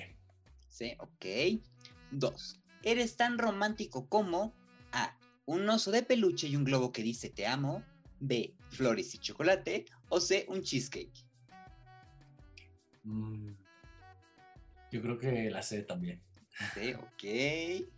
Sí, 0.68 0.94
ok. 0.98 1.60
Dos, 2.10 2.60
eres 2.82 3.16
tan 3.16 3.38
romántico 3.38 4.08
como 4.08 4.52
un 5.46 5.68
oso 5.68 5.90
de 5.90 6.02
peluche 6.02 6.48
y 6.48 6.56
un 6.56 6.64
globo 6.64 6.92
que 6.92 7.02
dice 7.02 7.30
te 7.30 7.46
amo. 7.46 7.84
B, 8.20 8.54
flores 8.70 9.14
y 9.14 9.18
chocolate. 9.18 9.84
O 10.08 10.20
C, 10.20 10.46
un 10.48 10.62
cheesecake. 10.62 11.26
Mm, 13.02 13.52
yo 14.90 15.02
creo 15.02 15.18
que 15.18 15.50
la 15.50 15.62
C 15.62 15.82
también. 15.82 16.22
Sí, 16.74 16.94
ok. 16.94 17.88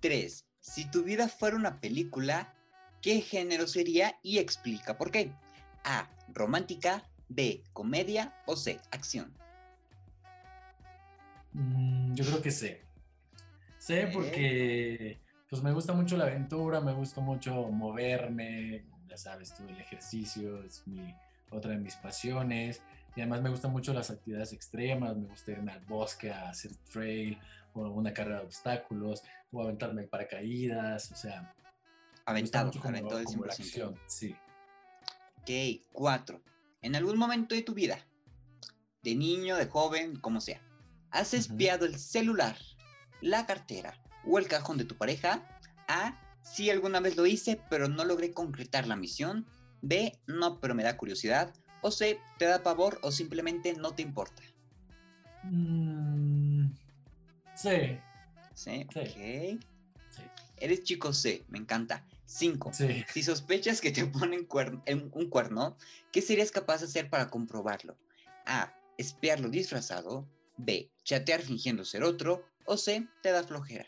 Tres, 0.00 0.46
si 0.60 0.90
tu 0.90 1.04
vida 1.04 1.28
fuera 1.28 1.56
una 1.56 1.80
película, 1.80 2.54
¿qué 3.02 3.20
género 3.20 3.66
sería 3.66 4.18
y 4.22 4.38
explica 4.38 4.96
por 4.96 5.10
qué? 5.10 5.32
A, 5.84 6.10
romántica, 6.28 7.08
B, 7.28 7.62
comedia 7.72 8.34
o 8.46 8.56
C, 8.56 8.80
acción. 8.90 9.32
Mm, 11.52 12.14
yo 12.14 12.24
creo 12.24 12.42
que 12.42 12.50
C. 12.50 12.82
C 13.78 14.10
porque 14.12 15.20
pues 15.50 15.62
me 15.62 15.72
gusta 15.72 15.92
mucho 15.92 16.16
la 16.16 16.24
aventura, 16.24 16.80
me 16.80 16.92
gusta 16.92 17.20
mucho 17.20 17.68
moverme, 17.70 18.86
ya 19.08 19.16
sabes, 19.16 19.52
todo 19.52 19.68
el 19.68 19.80
ejercicio 19.80 20.62
es 20.62 20.86
mi, 20.86 21.12
otra 21.50 21.72
de 21.72 21.78
mis 21.78 21.96
pasiones. 21.96 22.80
Y 23.16 23.20
además 23.20 23.42
me 23.42 23.50
gustan 23.50 23.72
mucho 23.72 23.92
las 23.92 24.12
actividades 24.12 24.52
extremas, 24.52 25.16
me 25.16 25.26
gusta 25.26 25.50
irme 25.50 25.72
al 25.72 25.84
bosque 25.86 26.30
a 26.30 26.50
hacer 26.50 26.70
trail 26.92 27.36
o 27.74 27.80
una 27.90 28.14
carrera 28.14 28.38
de 28.38 28.46
obstáculos 28.46 29.24
o 29.50 29.60
aventarme 29.60 30.04
paracaídas, 30.04 31.10
o 31.10 31.16
sea, 31.16 31.52
Aventado, 32.26 32.70
aventado 32.84 33.18
el 33.18 33.26
100%. 33.26 33.98
sí. 34.06 34.36
Ok, 35.38 35.82
cuatro. 35.90 36.40
En 36.80 36.94
algún 36.94 37.18
momento 37.18 37.56
de 37.56 37.62
tu 37.62 37.74
vida, 37.74 37.98
de 39.02 39.16
niño, 39.16 39.56
de 39.56 39.66
joven, 39.66 40.14
como 40.14 40.40
sea, 40.40 40.62
¿has 41.10 41.34
espiado 41.34 41.86
el 41.86 41.98
celular, 41.98 42.56
la 43.20 43.46
cartera 43.46 44.00
o 44.26 44.38
el 44.38 44.48
cajón 44.48 44.78
de 44.78 44.84
tu 44.84 44.96
pareja? 44.96 45.46
A. 45.88 46.18
Sí, 46.42 46.70
alguna 46.70 47.00
vez 47.00 47.16
lo 47.16 47.26
hice, 47.26 47.60
pero 47.68 47.88
no 47.88 48.04
logré 48.04 48.32
concretar 48.32 48.86
la 48.86 48.96
misión. 48.96 49.46
B. 49.82 50.18
No, 50.26 50.60
pero 50.60 50.74
me 50.74 50.82
da 50.82 50.96
curiosidad. 50.96 51.52
O 51.82 51.90
C. 51.90 52.18
Te 52.38 52.46
da 52.46 52.62
pavor 52.62 52.98
o 53.02 53.10
simplemente 53.12 53.74
no 53.74 53.94
te 53.94 54.02
importa. 54.02 54.42
Mm, 55.44 56.66
sí. 57.54 57.98
Sí, 58.54 58.86
ok. 58.88 59.60
Eres 60.58 60.82
chico 60.82 61.12
C, 61.12 61.44
me 61.48 61.58
encanta. 61.58 62.06
5. 62.26 62.72
Si 63.12 63.22
sospechas 63.22 63.80
que 63.80 63.90
te 63.90 64.04
ponen 64.06 64.46
un 65.12 65.30
cuerno, 65.30 65.76
¿qué 66.12 66.22
serías 66.22 66.52
capaz 66.52 66.80
de 66.80 66.86
hacer 66.86 67.10
para 67.10 67.28
comprobarlo? 67.28 67.96
A. 68.46 68.72
Espiarlo 68.98 69.48
disfrazado. 69.48 70.28
B. 70.58 70.90
Chatear 71.02 71.40
fingiendo 71.40 71.84
ser 71.84 72.04
otro. 72.04 72.44
O 72.66 72.76
C. 72.76 73.08
Te 73.22 73.30
da 73.32 73.42
flojera. 73.42 73.86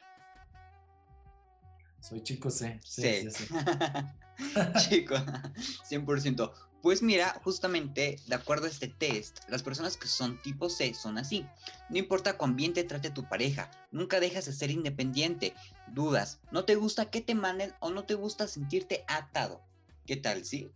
Soy 2.03 2.21
chico 2.23 2.51
C. 2.51 2.81
Sí, 2.85 3.31
sí. 3.31 3.45
chico, 4.89 5.15
100%. 5.89 6.53
Pues 6.83 7.01
mira, 7.01 7.41
justamente 7.45 8.17
de 8.27 8.35
acuerdo 8.35 8.67
a 8.67 8.69
este 8.69 8.89
test, 8.89 9.39
las 9.49 9.63
personas 9.63 9.97
que 9.97 10.09
son 10.09 10.43
tipo 10.43 10.69
C 10.69 10.95
son 10.95 11.17
así. 11.17 11.47
No 11.89 11.99
importa 11.99 12.37
cuán 12.37 12.57
bien 12.57 12.73
te 12.73 12.83
trate 12.83 13.11
tu 13.11 13.29
pareja, 13.29 13.71
nunca 13.93 14.19
dejas 14.19 14.47
de 14.47 14.53
ser 14.53 14.73
independiente. 14.73 15.55
Dudas, 15.93 16.41
no 16.51 16.65
te 16.65 16.75
gusta 16.75 17.09
que 17.09 17.21
te 17.21 17.37
manden 17.37 17.73
o 17.79 17.91
no 17.91 18.03
te 18.03 18.15
gusta 18.15 18.49
sentirte 18.49 19.05
atado. 19.07 19.63
¿Qué 20.05 20.17
tal, 20.17 20.45
sí? 20.45 20.73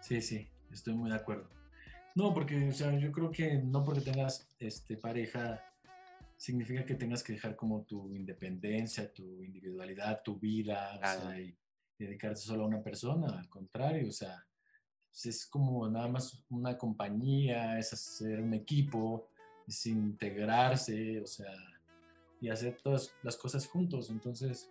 Sí, 0.00 0.22
sí, 0.22 0.46
estoy 0.70 0.94
muy 0.94 1.10
de 1.10 1.16
acuerdo. 1.16 1.50
No, 2.14 2.32
porque, 2.32 2.68
o 2.68 2.72
sea, 2.72 2.96
yo 2.96 3.10
creo 3.10 3.32
que 3.32 3.54
no 3.54 3.82
porque 3.82 4.02
tengas 4.02 4.46
este, 4.60 4.96
pareja 4.96 5.64
significa 6.42 6.84
que 6.84 6.96
tengas 6.96 7.22
que 7.22 7.34
dejar 7.34 7.54
como 7.54 7.82
tu 7.84 8.12
independencia, 8.12 9.12
tu 9.12 9.44
individualidad, 9.44 10.22
tu 10.24 10.40
vida, 10.40 10.98
o 11.00 11.06
sea, 11.06 11.40
y 11.40 11.56
dedicarse 11.96 12.44
solo 12.44 12.64
a 12.64 12.66
una 12.66 12.82
persona. 12.82 13.38
Al 13.38 13.48
contrario, 13.48 14.08
o 14.08 14.12
sea, 14.12 14.44
pues, 15.08 15.26
es 15.26 15.46
como 15.46 15.88
nada 15.88 16.08
más 16.08 16.44
una 16.50 16.76
compañía, 16.76 17.78
es 17.78 17.92
hacer 17.92 18.40
un 18.40 18.54
equipo, 18.54 19.28
es 19.68 19.86
integrarse, 19.86 21.20
o 21.20 21.28
sea, 21.28 21.54
y 22.40 22.48
hacer 22.48 22.76
todas 22.82 23.14
las 23.22 23.36
cosas 23.36 23.68
juntos. 23.68 24.10
Entonces, 24.10 24.68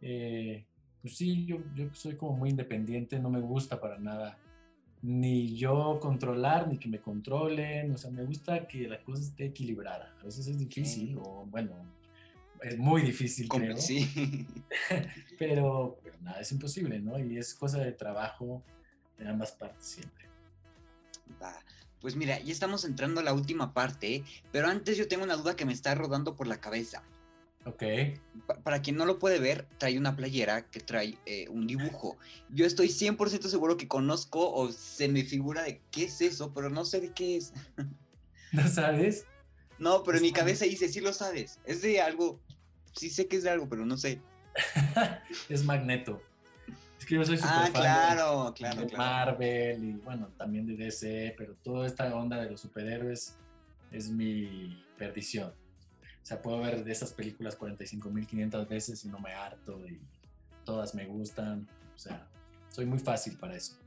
eh, 0.00 0.64
pues 1.02 1.14
sí, 1.14 1.44
yo, 1.44 1.58
yo 1.74 1.92
soy 1.92 2.16
como 2.16 2.38
muy 2.38 2.48
independiente, 2.48 3.18
no 3.18 3.28
me 3.28 3.40
gusta 3.40 3.78
para 3.78 3.98
nada 3.98 4.38
ni 5.06 5.56
yo 5.56 6.00
controlar, 6.00 6.66
ni 6.66 6.78
que 6.78 6.88
me 6.88 7.00
controlen, 7.00 7.92
o 7.92 7.96
sea, 7.96 8.10
me 8.10 8.24
gusta 8.24 8.66
que 8.66 8.88
la 8.88 9.00
cosa 9.04 9.22
esté 9.22 9.46
equilibrada. 9.46 10.12
A 10.20 10.24
veces 10.24 10.48
es 10.48 10.58
difícil, 10.58 11.16
o 11.22 11.46
bueno, 11.46 11.76
es 12.60 12.76
muy 12.76 13.02
difícil, 13.02 13.48
creo. 13.48 13.76
Sí. 13.76 14.44
pero, 15.38 16.00
pero 16.02 16.18
nada, 16.22 16.40
es 16.40 16.50
imposible, 16.50 16.98
¿no? 16.98 17.20
Y 17.20 17.38
es 17.38 17.54
cosa 17.54 17.78
de 17.78 17.92
trabajo 17.92 18.64
de 19.16 19.28
ambas 19.28 19.52
partes 19.52 19.86
siempre. 19.86 20.24
Va. 21.40 21.54
Pues 22.00 22.16
mira, 22.16 22.40
ya 22.40 22.52
estamos 22.52 22.84
entrando 22.84 23.20
a 23.20 23.24
la 23.24 23.32
última 23.32 23.72
parte, 23.72 24.24
pero 24.50 24.66
antes 24.66 24.96
yo 24.96 25.06
tengo 25.06 25.22
una 25.22 25.36
duda 25.36 25.54
que 25.54 25.64
me 25.64 25.72
está 25.72 25.94
rodando 25.94 26.34
por 26.34 26.48
la 26.48 26.60
cabeza. 26.60 27.04
Ok. 27.66 27.82
para 28.62 28.80
quien 28.80 28.96
no 28.96 29.04
lo 29.06 29.18
puede 29.18 29.40
ver, 29.40 29.66
trae 29.78 29.98
una 29.98 30.14
playera 30.14 30.66
que 30.70 30.78
trae 30.78 31.18
eh, 31.26 31.48
un 31.48 31.66
dibujo. 31.66 32.16
Yo 32.48 32.64
estoy 32.64 32.88
100% 32.88 33.48
seguro 33.48 33.76
que 33.76 33.88
conozco 33.88 34.52
o 34.52 34.70
se 34.70 35.08
me 35.08 35.24
figura 35.24 35.64
de 35.64 35.80
qué 35.90 36.04
es 36.04 36.20
eso, 36.20 36.54
pero 36.54 36.70
no 36.70 36.84
sé 36.84 37.00
de 37.00 37.12
qué 37.12 37.36
es. 37.36 37.52
¿No 38.52 38.66
sabes? 38.68 39.24
No, 39.78 40.02
pero 40.04 40.18
en 40.18 40.22
mi 40.22 40.30
cabeza 40.32 40.64
dice, 40.64 40.88
sí 40.88 41.00
lo 41.00 41.12
sabes. 41.12 41.58
Es 41.64 41.82
de 41.82 42.00
algo, 42.00 42.38
sí 42.94 43.10
sé 43.10 43.26
que 43.26 43.36
es 43.36 43.42
de 43.42 43.50
algo, 43.50 43.68
pero 43.68 43.84
no 43.84 43.96
sé. 43.96 44.20
es 45.48 45.64
Magneto. 45.64 46.22
Es 46.98 47.04
que 47.04 47.16
yo 47.16 47.24
soy 47.24 47.36
Ah, 47.42 47.62
fan 47.62 47.64
de- 47.64 47.70
claro, 47.72 48.54
claro, 48.54 48.80
de 48.82 48.86
claro. 48.86 48.96
Marvel 49.02 49.84
y 49.84 49.92
bueno, 49.94 50.28
también 50.38 50.66
de 50.66 50.76
DC, 50.76 51.34
pero 51.36 51.54
toda 51.64 51.86
esta 51.86 52.14
onda 52.14 52.40
de 52.40 52.48
los 52.50 52.60
superhéroes 52.60 53.34
es 53.90 54.08
mi 54.08 54.82
perdición. 54.96 55.52
O 56.26 56.28
sea, 56.28 56.42
puedo 56.42 56.58
ver 56.58 56.82
de 56.82 56.90
esas 56.90 57.12
películas 57.12 57.56
45.500 57.56 58.66
veces 58.66 59.04
y 59.04 59.08
no 59.08 59.20
me 59.20 59.32
harto 59.32 59.78
y 59.86 60.00
todas 60.64 60.92
me 60.92 61.06
gustan. 61.06 61.68
O 61.94 61.98
sea, 62.00 62.26
soy 62.68 62.84
muy 62.84 62.98
fácil 62.98 63.36
para 63.36 63.54
eso. 63.54 63.78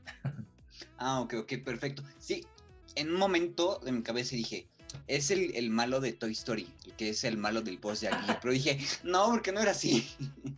Ah, 0.96 1.20
ok, 1.20 1.34
ok, 1.40 1.52
perfecto. 1.62 2.02
Sí, 2.18 2.46
en 2.94 3.10
un 3.10 3.18
momento 3.18 3.78
de 3.84 3.92
mi 3.92 4.02
cabeza 4.02 4.36
dije, 4.36 4.66
es 5.06 5.30
el, 5.30 5.54
el 5.54 5.68
malo 5.68 6.00
de 6.00 6.14
Toy 6.14 6.32
Story, 6.32 6.72
el 6.86 6.94
que 6.94 7.10
es 7.10 7.24
el 7.24 7.36
malo 7.36 7.60
del 7.60 7.76
boss 7.76 8.00
de 8.00 8.08
aquí. 8.08 8.32
Pero 8.40 8.54
dije, 8.54 8.78
no, 9.04 9.26
porque 9.26 9.52
no 9.52 9.60
era 9.60 9.72
así. 9.72 10.08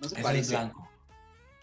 No 0.00 0.08
se 0.08 0.16
es 0.16 0.22
parece. 0.22 0.50
blanco, 0.52 0.88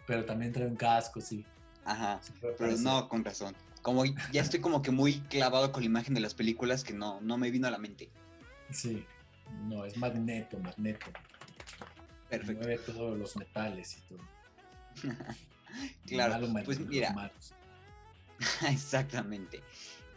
pero 0.06 0.24
también 0.26 0.54
trae 0.54 0.68
un 0.68 0.76
casco, 0.76 1.20
sí. 1.20 1.44
Ajá, 1.86 2.20
sí 2.22 2.34
pero 2.56 2.78
no, 2.78 3.10
con 3.10 3.26
razón. 3.26 3.56
Como 3.82 4.06
ya 4.06 4.44
estoy 4.44 4.60
como 4.60 4.84
que 4.84 4.92
muy 4.92 5.22
clavado 5.22 5.72
con 5.72 5.82
la 5.82 5.88
imagen 5.88 6.14
de 6.14 6.20
las 6.20 6.36
películas 6.36 6.84
que 6.84 6.94
no, 6.94 7.20
no 7.22 7.40
me 7.40 7.50
vino 7.50 7.68
a 7.68 7.72
la 7.72 7.80
mente. 7.80 8.12
Sí, 8.72 9.06
no, 9.64 9.86
es 9.86 9.98
Magneto, 9.98 10.60
Magneto. 10.60 11.08
Perfecto. 12.30 12.64
Mueve 12.64 12.78
todos 12.80 13.18
los 13.18 13.36
metales 13.38 13.98
y 13.98 14.02
todo. 14.10 14.20
Claro, 16.08 16.34
Malo, 16.36 16.48
malo, 16.48 16.66
pues 16.66 16.80
mira. 16.80 17.12
malos. 17.14 17.54
Exactamente. 18.72 19.62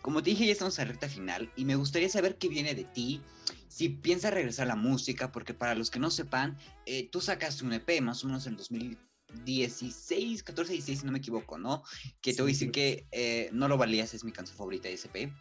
Como 0.00 0.22
te 0.22 0.30
dije, 0.30 0.46
ya 0.46 0.52
estamos 0.52 0.78
a 0.78 0.84
recta 0.84 1.08
final 1.08 1.50
y 1.56 1.64
me 1.64 1.74
gustaría 1.74 2.08
saber 2.08 2.36
qué 2.38 2.48
viene 2.48 2.74
de 2.74 2.84
ti. 2.84 3.20
Si 3.68 3.88
piensas 3.90 4.32
regresar 4.32 4.66
a 4.66 4.68
la 4.68 4.76
música, 4.76 5.32
porque 5.32 5.52
para 5.52 5.74
los 5.74 5.90
que 5.90 5.98
no 5.98 6.10
sepan, 6.10 6.56
eh, 6.86 7.08
tú 7.10 7.20
sacaste 7.20 7.64
un 7.64 7.72
EP 7.72 8.00
más 8.00 8.22
o 8.24 8.28
menos 8.28 8.46
en 8.46 8.56
2016, 8.56 10.42
14, 10.42 10.72
16, 10.72 11.00
si 11.00 11.04
no 11.06 11.12
me 11.12 11.18
equivoco, 11.18 11.58
¿no? 11.58 11.82
Que 12.22 12.32
te 12.32 12.42
voy 12.42 12.52
a 12.52 12.54
decir 12.54 12.70
que 12.70 13.06
eh, 13.10 13.50
No 13.52 13.68
lo 13.68 13.76
valías, 13.76 14.14
es 14.14 14.24
mi 14.24 14.32
canción 14.32 14.56
favorita 14.56 14.88
de 14.88 14.94
ese 14.94 15.08
EP. 15.12 15.32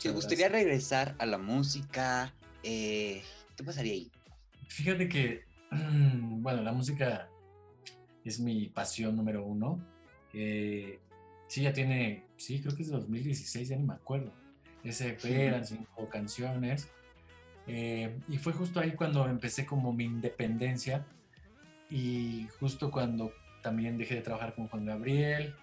¿Te 0.00 0.10
gustaría 0.10 0.48
gracias. 0.48 0.52
regresar 0.52 1.14
a 1.18 1.26
la 1.26 1.38
música? 1.38 2.32
Eh, 2.62 3.22
¿Qué 3.56 3.64
pasaría 3.64 3.92
ahí? 3.92 4.10
Fíjate 4.68 5.08
que, 5.08 5.44
bueno, 5.70 6.62
la 6.62 6.72
música 6.72 7.28
es 8.24 8.40
mi 8.40 8.68
pasión 8.68 9.16
número 9.16 9.44
uno. 9.44 9.80
Eh, 10.32 11.00
sí, 11.48 11.62
ya 11.62 11.72
tiene, 11.72 12.24
sí, 12.36 12.60
creo 12.60 12.74
que 12.74 12.82
es 12.82 12.88
de 12.88 12.96
2016, 12.96 13.68
ya 13.68 13.76
ni 13.76 13.84
me 13.84 13.94
acuerdo. 13.94 14.32
Ese 14.84 15.10
EP 15.10 15.24
eran 15.24 15.66
cinco 15.66 16.08
canciones. 16.08 16.88
Eh, 17.66 18.18
y 18.28 18.38
fue 18.38 18.52
justo 18.52 18.80
ahí 18.80 18.92
cuando 18.92 19.26
empecé 19.26 19.64
como 19.64 19.92
mi 19.92 20.04
independencia 20.04 21.06
y 21.90 22.48
justo 22.58 22.90
cuando 22.90 23.32
también 23.62 23.96
dejé 23.96 24.16
de 24.16 24.22
trabajar 24.22 24.54
con 24.54 24.68
Juan 24.68 24.86
Gabriel. 24.86 25.54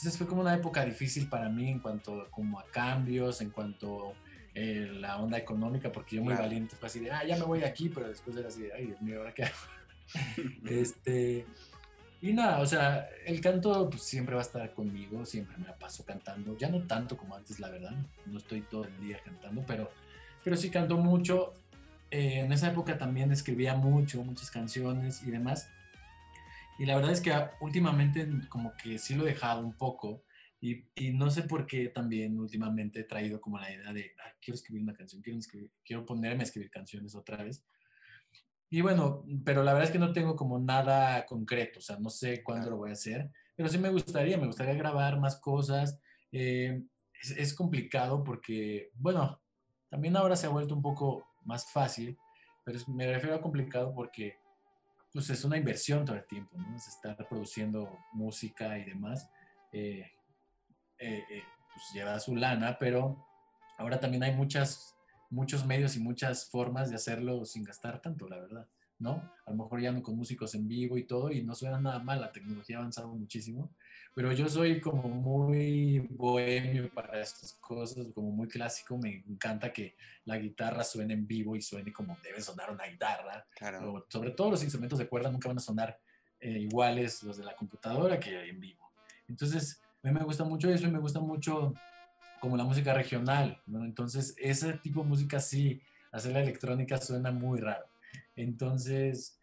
Entonces 0.00 0.16
fue 0.16 0.26
como 0.26 0.40
una 0.40 0.54
época 0.54 0.82
difícil 0.82 1.28
para 1.28 1.50
mí 1.50 1.68
en 1.68 1.78
cuanto 1.78 2.26
como 2.30 2.58
a 2.58 2.64
cambios, 2.70 3.42
en 3.42 3.50
cuanto 3.50 4.14
eh, 4.54 4.90
la 4.94 5.18
onda 5.18 5.36
económica, 5.36 5.92
porque 5.92 6.16
yo 6.16 6.22
muy 6.22 6.32
Claro. 6.32 6.44
valiente 6.44 6.74
fue 6.74 6.86
así 6.88 7.00
de, 7.00 7.10
ah, 7.10 7.22
ya 7.22 7.36
me 7.36 7.44
voy 7.44 7.60
de 7.60 7.66
aquí, 7.66 7.90
pero 7.90 8.08
después 8.08 8.34
era 8.34 8.48
así 8.48 8.62
de, 8.62 8.72
ay, 8.72 8.86
Dios 8.86 9.02
mío, 9.02 9.18
¿ahora 9.18 9.34
qué 9.34 9.44
hago? 9.44 9.54
este, 10.70 11.44
y 12.22 12.32
nada, 12.32 12.60
o 12.60 12.66
sea, 12.66 13.10
el 13.26 13.42
canto 13.42 13.90
pues, 13.90 14.02
siempre 14.02 14.34
va 14.34 14.40
a 14.40 14.44
estar 14.44 14.72
conmigo, 14.72 15.26
siempre 15.26 15.58
me 15.58 15.66
la 15.66 15.76
paso 15.76 16.02
cantando, 16.06 16.56
ya 16.56 16.70
no 16.70 16.86
tanto 16.86 17.18
como 17.18 17.36
antes, 17.36 17.60
la 17.60 17.68
verdad, 17.68 17.92
no 18.24 18.38
estoy 18.38 18.62
todo 18.62 18.84
el 18.84 18.98
día 19.00 19.18
cantando, 19.22 19.62
pero, 19.66 19.90
pero 20.42 20.56
sí 20.56 20.70
canto 20.70 20.96
mucho. 20.96 21.52
Eh, 22.10 22.40
en 22.40 22.52
esa 22.52 22.68
época 22.68 22.96
también 22.96 23.30
escribía 23.32 23.74
mucho, 23.74 24.24
muchas 24.24 24.50
canciones 24.50 25.22
y 25.22 25.30
demás. 25.30 25.68
Y 26.80 26.86
la 26.86 26.96
verdad 26.96 27.12
es 27.12 27.20
que 27.20 27.30
ah, 27.30 27.52
últimamente 27.60 28.26
como 28.48 28.72
que 28.74 28.98
sí 28.98 29.14
lo 29.14 29.24
he 29.24 29.32
dejado 29.32 29.60
un 29.60 29.76
poco 29.76 30.24
y, 30.62 30.86
y 30.94 31.12
no 31.12 31.30
sé 31.30 31.42
por 31.42 31.66
qué 31.66 31.88
también 31.88 32.38
últimamente 32.38 33.00
he 33.00 33.04
traído 33.04 33.38
como 33.38 33.58
la 33.58 33.70
idea 33.70 33.92
de, 33.92 34.12
"Ah, 34.24 34.32
quiero 34.40 34.54
escribir 34.54 34.82
una 34.82 34.94
canción, 34.94 35.20
quiero, 35.20 35.38
escribir, 35.38 35.70
quiero 35.84 36.06
ponerme 36.06 36.40
a 36.42 36.44
escribir 36.44 36.70
canciones 36.70 37.14
otra 37.14 37.44
vez. 37.44 37.62
Y 38.70 38.80
bueno, 38.80 39.26
pero 39.44 39.62
la 39.62 39.72
verdad 39.74 39.88
es 39.88 39.92
que 39.92 39.98
no 39.98 40.14
tengo 40.14 40.36
como 40.36 40.58
nada 40.58 41.26
concreto, 41.26 41.80
o 41.80 41.82
sea, 41.82 41.98
no 41.98 42.08
sé 42.08 42.42
cuándo 42.42 42.62
Claro. 42.62 42.76
lo 42.76 42.80
voy 42.82 42.90
a 42.90 42.94
hacer, 42.94 43.30
pero 43.56 43.68
sí 43.68 43.76
me 43.76 43.90
gustaría, 43.90 44.38
me 44.38 44.46
gustaría 44.46 44.72
grabar 44.74 45.20
más 45.20 45.38
cosas. 45.38 46.00
Eh, 46.32 46.82
es, 47.22 47.30
es 47.32 47.52
complicado 47.54 48.24
porque, 48.24 48.90
bueno, 48.94 49.38
también 49.90 50.16
ahora 50.16 50.34
se 50.34 50.46
ha 50.46 50.50
vuelto 50.50 50.74
un 50.74 50.80
poco 50.82 51.26
más 51.44 51.70
fácil, 51.70 52.16
pero 52.64 52.78
es- 52.78 52.88
me 52.88 53.06
refiero 53.12 53.36
a 53.36 53.42
complicado 53.42 53.92
porque 53.94 54.38
pues 55.12 55.30
es 55.30 55.44
una 55.44 55.56
inversión 55.56 56.04
todo 56.04 56.16
el 56.16 56.26
tiempo, 56.26 56.56
¿no? 56.56 56.76
Es 56.76 56.88
estar 56.88 57.16
produciendo 57.28 57.98
música 58.12 58.78
y 58.78 58.84
demás. 58.84 59.28
eh, 59.72 60.10
eh, 60.98 61.24
eh, 61.30 61.42
pues 61.72 61.92
lleva 61.94 62.20
su 62.20 62.36
lana, 62.36 62.76
pero 62.78 63.24
ahora 63.78 63.98
también 63.98 64.22
hay 64.22 64.34
muchas, 64.34 64.94
muchos 65.30 65.64
medios 65.64 65.96
y 65.96 66.00
muchas 66.00 66.50
formas 66.50 66.90
de 66.90 66.96
hacerlo 66.96 67.44
sin 67.46 67.64
gastar 67.64 68.02
tanto, 68.02 68.28
la 68.28 68.38
verdad, 68.38 68.68
¿no? 68.98 69.32
A 69.46 69.50
lo 69.50 69.56
mejor 69.56 69.80
ya 69.80 69.92
no 69.92 70.02
con 70.02 70.16
músicos 70.16 70.54
en 70.54 70.68
vivo 70.68 70.98
y 70.98 71.04
todo, 71.06 71.32
y 71.32 71.42
no 71.42 71.54
suena 71.54 71.80
nada 71.80 72.00
mal, 72.00 72.20
la 72.20 72.32
tecnología 72.32 72.76
ha 72.76 72.80
avanzado 72.80 73.08
muchísimo, 73.08 73.70
pero 74.14 74.32
yo 74.32 74.48
soy 74.48 74.80
como 74.80 75.08
muy 75.08 76.00
bohemio 76.10 76.90
para 76.92 77.20
estas 77.20 77.52
cosas, 77.54 78.08
como 78.14 78.30
muy 78.30 78.48
clásico, 78.48 78.98
me 78.98 79.22
encanta 79.28 79.72
que 79.72 79.96
la 80.24 80.36
guitarra 80.38 80.84
suene 80.84 81.14
en 81.14 81.26
vivo 81.26 81.56
y 81.56 81.62
suene 81.62 81.92
como 81.92 82.16
debe 82.22 82.40
sonar 82.40 82.70
una 82.70 82.84
guitarra, 82.86 83.46
Claro. 83.56 83.92
o 83.92 84.06
sobre 84.08 84.32
todo 84.32 84.50
los 84.50 84.62
instrumentos 84.62 84.98
de 84.98 85.08
cuerda 85.08 85.30
nunca 85.30 85.48
van 85.48 85.58
a 85.58 85.60
sonar 85.60 85.98
eh, 86.40 86.58
iguales 86.58 87.22
los 87.22 87.36
de 87.36 87.44
la 87.44 87.54
computadora 87.54 88.18
que 88.18 88.48
en 88.48 88.60
vivo. 88.60 88.90
Entonces, 89.28 89.80
a 90.02 90.08
mí 90.08 90.14
me 90.18 90.24
gusta 90.24 90.44
mucho 90.44 90.70
eso 90.70 90.86
y 90.86 90.90
me 90.90 90.98
gusta 90.98 91.20
mucho 91.20 91.74
como 92.40 92.56
la 92.56 92.64
música 92.64 92.94
regional, 92.94 93.60
¿no? 93.66 93.84
Entonces, 93.84 94.34
ese 94.38 94.72
tipo 94.74 95.02
de 95.02 95.08
música 95.08 95.38
sí, 95.40 95.82
hacer 96.10 96.32
la 96.32 96.40
electrónica 96.40 96.96
suena 96.98 97.30
muy 97.30 97.60
raro. 97.60 97.84
Entonces, 98.34 99.38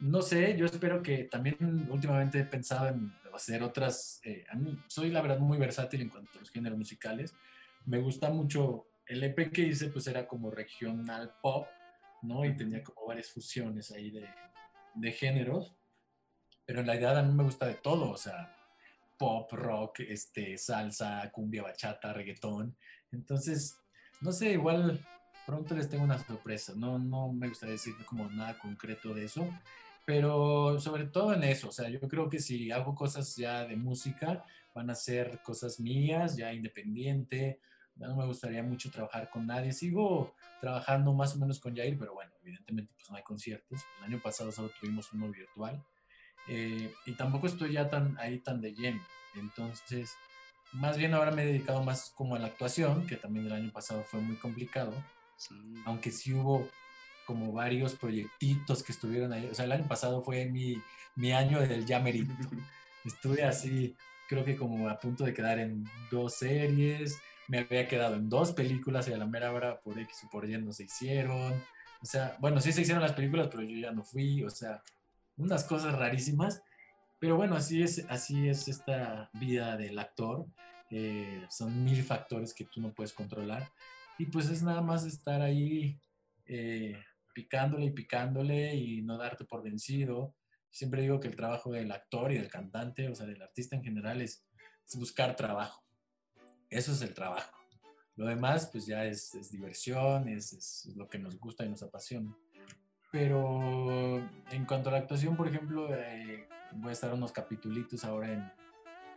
no 0.00 0.22
sé, 0.22 0.56
yo 0.56 0.66
espero 0.66 1.02
que 1.02 1.24
también 1.24 1.88
últimamente 1.90 2.40
he 2.40 2.44
pensado 2.44 2.88
en 2.88 3.12
hacer 3.34 3.62
otras, 3.62 4.20
eh, 4.24 4.44
a 4.50 4.56
mí 4.56 4.76
soy 4.88 5.10
la 5.10 5.22
verdad 5.22 5.38
muy 5.38 5.58
versátil 5.58 6.02
en 6.02 6.08
cuanto 6.08 6.38
a 6.38 6.40
los 6.40 6.50
géneros 6.50 6.78
musicales. 6.78 7.34
Me 7.86 7.98
gusta 7.98 8.30
mucho, 8.30 8.86
el 9.06 9.22
EP 9.22 9.52
que 9.52 9.62
hice 9.62 9.88
pues 9.88 10.06
era 10.06 10.26
como 10.26 10.50
regional 10.50 11.34
pop, 11.40 11.66
¿no? 12.22 12.44
Y 12.44 12.56
tenía 12.56 12.82
como 12.82 13.06
varias 13.06 13.30
fusiones 13.30 13.90
ahí 13.90 14.10
de, 14.10 14.28
de 14.94 15.12
géneros, 15.12 15.74
pero 16.66 16.80
en 16.80 16.86
realidad 16.86 17.18
a 17.18 17.22
mí 17.22 17.32
me 17.32 17.44
gusta 17.44 17.66
de 17.66 17.74
todo, 17.74 18.10
o 18.10 18.16
sea, 18.16 18.54
pop, 19.16 19.52
rock, 19.52 20.00
este, 20.00 20.58
salsa, 20.58 21.30
cumbia, 21.32 21.62
bachata, 21.62 22.12
reggaetón. 22.12 22.76
Entonces, 23.10 23.76
no 24.20 24.32
sé, 24.32 24.52
igual 24.52 25.00
pronto 25.46 25.74
les 25.74 25.88
tengo 25.88 26.04
una 26.04 26.18
sorpresa. 26.18 26.72
No, 26.76 26.98
no 26.98 27.32
me 27.32 27.48
gustaría 27.48 27.72
decir 27.72 27.94
como 28.06 28.28
nada 28.30 28.58
concreto 28.58 29.14
de 29.14 29.24
eso, 29.24 29.48
pero 30.08 30.80
sobre 30.80 31.04
todo 31.04 31.34
en 31.34 31.44
eso. 31.44 31.68
O 31.68 31.72
sea, 31.72 31.90
yo 31.90 32.00
creo 32.00 32.30
que 32.30 32.38
si 32.38 32.70
hago 32.70 32.94
cosas 32.94 33.36
ya 33.36 33.66
de 33.66 33.76
música, 33.76 34.42
van 34.74 34.88
a 34.88 34.94
ser 34.94 35.42
cosas 35.42 35.80
mías, 35.80 36.34
ya 36.34 36.50
independiente. 36.54 37.60
No 37.94 38.16
me 38.16 38.24
gustaría 38.24 38.62
mucho 38.62 38.90
trabajar 38.90 39.28
con 39.28 39.46
nadie. 39.46 39.74
Sigo 39.74 40.34
trabajando 40.62 41.12
más 41.12 41.34
o 41.36 41.38
menos 41.38 41.60
con 41.60 41.76
Jair, 41.76 41.98
pero 41.98 42.14
bueno, 42.14 42.32
evidentemente 42.42 42.90
pues 42.94 43.10
no 43.10 43.18
hay 43.18 43.22
conciertos. 43.22 43.82
El 43.98 44.04
año 44.14 44.22
pasado 44.22 44.50
solo 44.50 44.70
tuvimos 44.80 45.12
uno 45.12 45.28
virtual. 45.30 45.84
Eh, 46.48 46.90
y 47.04 47.12
tampoco 47.12 47.46
estoy 47.46 47.74
ya 47.74 47.90
tan 47.90 48.16
ahí 48.18 48.38
tan 48.38 48.62
de 48.62 48.72
lleno. 48.72 49.02
Entonces, 49.34 50.14
más 50.72 50.96
bien 50.96 51.12
ahora 51.12 51.32
me 51.32 51.42
he 51.42 51.46
dedicado 51.48 51.82
más 51.84 52.14
como 52.16 52.34
a 52.34 52.38
la 52.38 52.46
actuación, 52.46 53.06
que 53.06 53.16
también 53.16 53.44
el 53.44 53.52
año 53.52 53.70
pasado 53.72 54.02
fue 54.04 54.20
muy 54.20 54.36
complicado, 54.36 54.94
Sí. 55.36 55.54
aunque 55.84 56.10
sí 56.10 56.32
hubo 56.32 56.66
como 57.28 57.52
varios 57.52 57.94
proyectitos 57.94 58.82
que 58.82 58.92
estuvieron 58.92 59.34
ahí. 59.34 59.46
O 59.52 59.54
sea, 59.54 59.66
el 59.66 59.72
año 59.72 59.86
pasado 59.86 60.22
fue 60.22 60.46
mi, 60.46 60.80
mi 61.14 61.32
año 61.32 61.60
del 61.60 61.84
ya 61.84 62.00
merito. 62.00 62.32
Estuve 63.04 63.44
así, 63.44 63.94
creo 64.30 64.46
que 64.46 64.56
como 64.56 64.88
a 64.88 64.98
punto 64.98 65.24
de 65.24 65.34
quedar 65.34 65.58
en 65.58 65.84
dos 66.10 66.36
series, 66.36 67.18
me 67.46 67.58
había 67.58 67.86
quedado 67.86 68.14
en 68.14 68.30
dos 68.30 68.52
películas 68.52 69.08
y 69.08 69.12
a 69.12 69.18
la 69.18 69.26
mera 69.26 69.52
hora 69.52 69.78
por 69.78 69.98
X 69.98 70.24
o 70.24 70.30
por 70.30 70.48
Y 70.48 70.56
no 70.56 70.72
se 70.72 70.84
hicieron. 70.84 71.52
O 72.00 72.06
sea, 72.06 72.34
bueno, 72.40 72.62
sí 72.62 72.72
se 72.72 72.80
hicieron 72.80 73.02
las 73.02 73.12
películas, 73.12 73.48
pero 73.50 73.62
yo 73.62 73.76
ya 73.76 73.92
no 73.92 74.04
fui, 74.04 74.42
o 74.42 74.48
sea, 74.48 74.82
unas 75.36 75.64
cosas 75.64 75.98
rarísimas. 75.98 76.62
Pero 77.18 77.36
bueno, 77.36 77.56
así 77.56 77.82
es, 77.82 78.06
así 78.08 78.48
es 78.48 78.68
esta 78.68 79.28
vida 79.34 79.76
del 79.76 79.98
actor. 79.98 80.46
eh, 80.90 81.44
son 81.50 81.84
mil 81.84 82.02
factores 82.02 82.54
que 82.54 82.64
tú 82.64 82.80
no 82.80 82.94
puedes 82.94 83.12
controlar. 83.12 83.70
Y 84.16 84.24
pues 84.26 84.48
es 84.48 84.62
nada 84.62 84.80
más 84.80 85.04
estar 85.04 85.42
ahí 85.42 86.00
eh, 86.46 86.98
picándole 87.38 87.86
y 87.86 87.90
picándole 87.92 88.74
y 88.74 89.02
no 89.02 89.16
darte 89.16 89.44
por 89.44 89.62
vencido. 89.62 90.34
Siempre 90.70 91.02
digo 91.02 91.20
que 91.20 91.28
el 91.28 91.36
trabajo 91.36 91.70
del 91.70 91.92
actor 91.92 92.32
y 92.32 92.38
del 92.38 92.50
cantante, 92.50 93.08
o 93.08 93.14
sea, 93.14 93.26
del 93.26 93.40
artista 93.40 93.76
en 93.76 93.84
general, 93.84 94.20
es, 94.20 94.44
es 94.84 94.96
buscar 94.96 95.36
trabajo. 95.36 95.84
Eso 96.68 96.90
es 96.90 97.00
el 97.02 97.14
trabajo. 97.14 97.56
Lo 98.16 98.26
demás, 98.26 98.70
pues 98.72 98.86
ya 98.86 99.04
es, 99.04 99.36
es 99.36 99.52
diversión, 99.52 100.28
es, 100.28 100.52
es 100.52 100.96
lo 100.96 101.08
que 101.08 101.20
nos 101.20 101.38
gusta 101.38 101.64
y 101.64 101.68
nos 101.68 101.84
apasiona. 101.84 102.36
pero 103.12 104.18
en 104.50 104.66
cuanto 104.66 104.88
a 104.88 104.92
la 104.94 104.98
actuación, 104.98 105.36
por 105.36 105.46
ejemplo, 105.46 105.94
eh, 105.94 106.48
voy 106.72 106.90
a 106.90 106.92
estar 106.92 107.14
unos 107.14 107.30
capitulitos 107.30 108.04
ahora 108.04 108.32
en, 108.32 108.52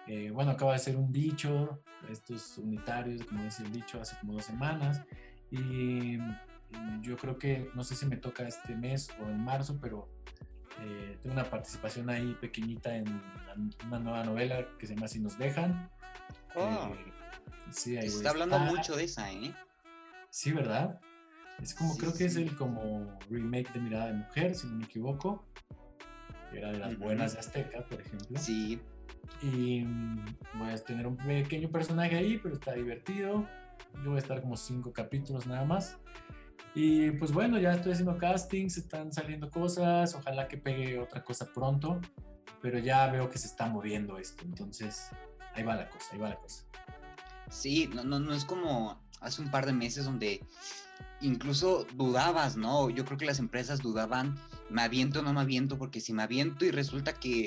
eh, 0.07 0.29
bueno, 0.29 0.51
acaba 0.51 0.73
de 0.73 0.79
ser 0.79 0.95
un 0.95 1.11
dicho, 1.11 1.83
estos 2.07 2.59
unitarios, 2.59 3.25
como 3.25 3.43
dice 3.43 3.63
el 3.63 3.71
dicho, 3.71 3.99
hace 3.99 4.15
como 4.19 4.33
dos 4.33 4.45
semanas, 4.45 5.01
y 5.49 6.17
yo 7.01 7.17
creo 7.17 7.37
que, 7.37 7.69
no 7.73 7.83
sé 7.83 7.95
si 7.95 8.05
me 8.05 8.17
toca 8.17 8.47
este 8.47 8.75
mes 8.75 9.09
o 9.21 9.27
en 9.27 9.43
marzo, 9.43 9.79
pero 9.81 10.09
eh, 10.81 11.17
tengo 11.21 11.33
una 11.33 11.49
participación 11.49 12.09
ahí 12.09 12.35
pequeñita 12.39 12.95
en 12.95 13.21
una 13.85 13.99
nueva 13.99 14.23
novela 14.23 14.67
que 14.77 14.87
se 14.87 14.95
llama 14.95 15.07
Si 15.07 15.19
nos 15.19 15.37
dejan. 15.37 15.89
Oh. 16.55 16.93
sí, 17.71 17.97
ahí 17.97 18.09
se 18.09 18.17
está 18.17 18.31
hablando 18.31 18.59
mucho 18.59 18.95
de 18.95 19.05
esa, 19.05 19.31
¿eh? 19.31 19.53
Sí, 20.29 20.51
¿verdad? 20.51 20.99
Es 21.61 21.75
como, 21.75 21.95
creo 21.97 22.13
que 22.13 22.25
es 22.25 22.35
el 22.35 22.55
como 22.55 23.19
remake 23.29 23.71
de 23.73 23.79
Mirada 23.79 24.07
de 24.07 24.13
Mujer, 24.13 24.55
si 24.55 24.67
no 24.67 24.77
me 24.77 24.85
equivoco. 24.85 25.45
Era 26.51 26.71
de 26.71 26.79
las 26.79 26.97
buenas 26.97 27.33
de 27.33 27.39
Azteca, 27.39 27.85
por 27.85 28.01
ejemplo. 28.01 28.37
Sí. 28.39 28.81
Y 29.41 29.81
mm, 29.81 30.25
voy 30.55 30.69
a 30.69 30.77
tener 30.77 31.07
un 31.07 31.17
pequeño 31.17 31.69
personaje 31.69 32.15
ahí, 32.15 32.39
pero 32.41 32.55
está 32.55 32.73
divertido. 32.73 33.47
Yo 34.03 34.09
voy 34.09 34.15
a 34.15 34.19
estar 34.19 34.41
como 34.41 34.57
cinco 34.57 34.91
capítulos 34.91 35.45
nada 35.47 35.63
más. 35.65 35.97
Y 36.73 37.11
pues 37.11 37.31
bueno, 37.31 37.59
ya 37.59 37.73
estoy 37.73 37.91
haciendo 37.91 38.17
castings, 38.17 38.77
están 38.77 39.11
saliendo 39.11 39.49
cosas, 39.49 40.15
ojalá 40.15 40.47
que 40.47 40.57
pegue 40.57 40.99
otra 40.99 41.23
cosa 41.23 41.51
pronto, 41.53 41.99
pero 42.61 42.79
ya 42.79 43.07
veo 43.07 43.29
que 43.29 43.37
se 43.37 43.47
está 43.47 43.67
moviendo 43.67 44.17
esto, 44.17 44.43
entonces 44.45 45.09
ahí 45.53 45.63
va 45.63 45.75
la 45.75 45.89
cosa, 45.89 46.07
ahí 46.13 46.19
va 46.19 46.29
la 46.29 46.37
cosa. 46.37 46.63
Sí, 47.49 47.89
no, 47.93 48.03
no, 48.03 48.19
no 48.19 48.33
es 48.33 48.45
como 48.45 49.01
hace 49.19 49.41
un 49.41 49.51
par 49.51 49.65
de 49.65 49.73
meses 49.73 50.05
donde 50.05 50.41
incluso 51.21 51.85
dudabas, 51.95 52.57
¿no? 52.57 52.89
Yo 52.89 53.05
creo 53.05 53.17
que 53.17 53.25
las 53.25 53.39
empresas 53.39 53.79
dudaban, 53.79 54.37
me 54.69 54.81
aviento 54.81 55.19
o 55.19 55.23
no 55.23 55.33
me 55.33 55.41
aviento, 55.41 55.77
porque 55.77 55.99
si 56.01 56.13
me 56.13 56.23
aviento 56.23 56.65
y 56.65 56.71
resulta 56.71 57.13
que, 57.13 57.45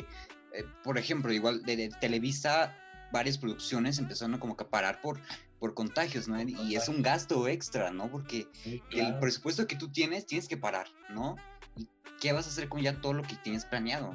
eh, 0.52 0.64
por 0.82 0.98
ejemplo, 0.98 1.32
igual 1.32 1.62
de, 1.62 1.90
Televisa, 2.00 2.76
varias 3.12 3.38
producciones 3.38 3.98
empezaron 3.98 4.38
como 4.38 4.56
que 4.56 4.64
a 4.64 4.70
parar 4.70 5.00
por 5.00 5.20
por 5.64 5.72
contagios, 5.72 6.29
¿no? 6.29 6.38
Y 6.42 6.77
es 6.77 6.90
un 6.90 7.00
gasto 7.00 7.48
extra, 7.48 7.90
¿no? 7.90 8.11
Porque 8.11 8.46
el 8.90 9.18
presupuesto 9.18 9.66
que 9.66 9.77
tú 9.77 9.90
tienes, 9.90 10.27
tienes 10.27 10.46
que 10.46 10.59
parar, 10.59 10.88
¿no? 11.09 11.37
¿Y 11.74 11.88
qué 12.20 12.35
vas 12.35 12.46
a 12.46 12.50
hacer 12.50 12.68
con 12.68 12.83
ya 12.83 13.00
todo 13.00 13.14
lo 13.14 13.22
que 13.22 13.35
tienes 13.37 13.64
planeado? 13.64 14.14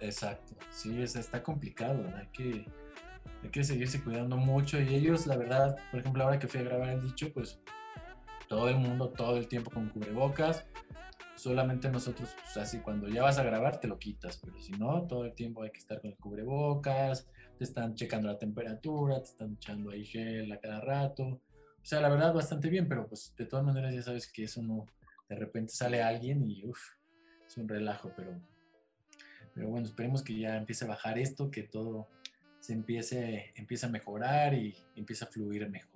Exacto, 0.00 0.56
sí, 0.70 1.00
está 1.00 1.40
complicado, 1.44 2.02
¿no? 2.02 2.16
hay 2.16 2.26
que, 2.32 2.66
hay 3.44 3.50
que 3.52 3.62
seguirse 3.62 4.02
cuidando 4.02 4.36
mucho 4.36 4.80
y 4.80 4.92
ellos, 4.92 5.28
la 5.28 5.36
verdad, 5.36 5.76
por 5.92 6.00
ejemplo, 6.00 6.24
ahora 6.24 6.40
que 6.40 6.48
fui 6.48 6.58
a 6.58 6.64
grabar 6.64 6.88
el 6.88 7.00
dicho, 7.00 7.32
pues 7.32 7.60
todo 8.48 8.68
el 8.68 8.74
mundo 8.74 9.10
todo 9.10 9.36
el 9.36 9.46
tiempo 9.46 9.70
con 9.70 9.88
cubrebocas, 9.90 10.66
solamente 11.36 11.88
nosotros, 11.90 12.34
pues 12.42 12.56
así, 12.56 12.80
cuando 12.80 13.06
ya 13.06 13.22
vas 13.22 13.38
a 13.38 13.44
grabar 13.44 13.78
te 13.78 13.86
lo 13.86 14.00
quitas, 14.00 14.38
pero 14.38 14.58
si 14.58 14.72
no, 14.72 15.06
todo 15.06 15.26
el 15.26 15.32
tiempo 15.32 15.62
hay 15.62 15.70
que 15.70 15.78
estar 15.78 16.00
con 16.00 16.10
el 16.10 16.16
cubrebocas, 16.16 17.28
te 17.58 17.64
están 17.64 17.94
checando 17.94 18.28
la 18.28 18.38
temperatura, 18.38 19.18
te 19.18 19.30
están 19.30 19.54
echando 19.54 19.90
ahí 19.90 20.04
gel 20.04 20.50
a 20.52 20.60
cada 20.60 20.80
rato. 20.80 21.24
O 21.24 21.88
sea, 21.88 22.00
la 22.00 22.08
verdad, 22.08 22.34
bastante 22.34 22.68
bien, 22.68 22.88
pero 22.88 23.06
pues 23.06 23.34
de 23.36 23.46
todas 23.46 23.64
maneras 23.64 23.94
ya 23.94 24.02
sabes 24.02 24.30
que 24.30 24.44
eso 24.44 24.62
no, 24.62 24.86
de 25.28 25.36
repente 25.36 25.72
sale 25.72 26.02
alguien 26.02 26.44
y 26.44 26.64
uff, 26.66 26.80
es 27.46 27.56
un 27.56 27.68
relajo, 27.68 28.12
pero, 28.16 28.40
pero 29.54 29.68
bueno, 29.68 29.86
esperemos 29.86 30.22
que 30.22 30.38
ya 30.38 30.56
empiece 30.56 30.84
a 30.84 30.88
bajar 30.88 31.18
esto, 31.18 31.50
que 31.50 31.62
todo 31.62 32.08
se 32.60 32.72
empiece, 32.72 33.52
empiece 33.54 33.86
a 33.86 33.88
mejorar 33.88 34.54
y 34.54 34.76
empiece 34.96 35.24
a 35.24 35.28
fluir 35.28 35.68
mejor. 35.70 35.95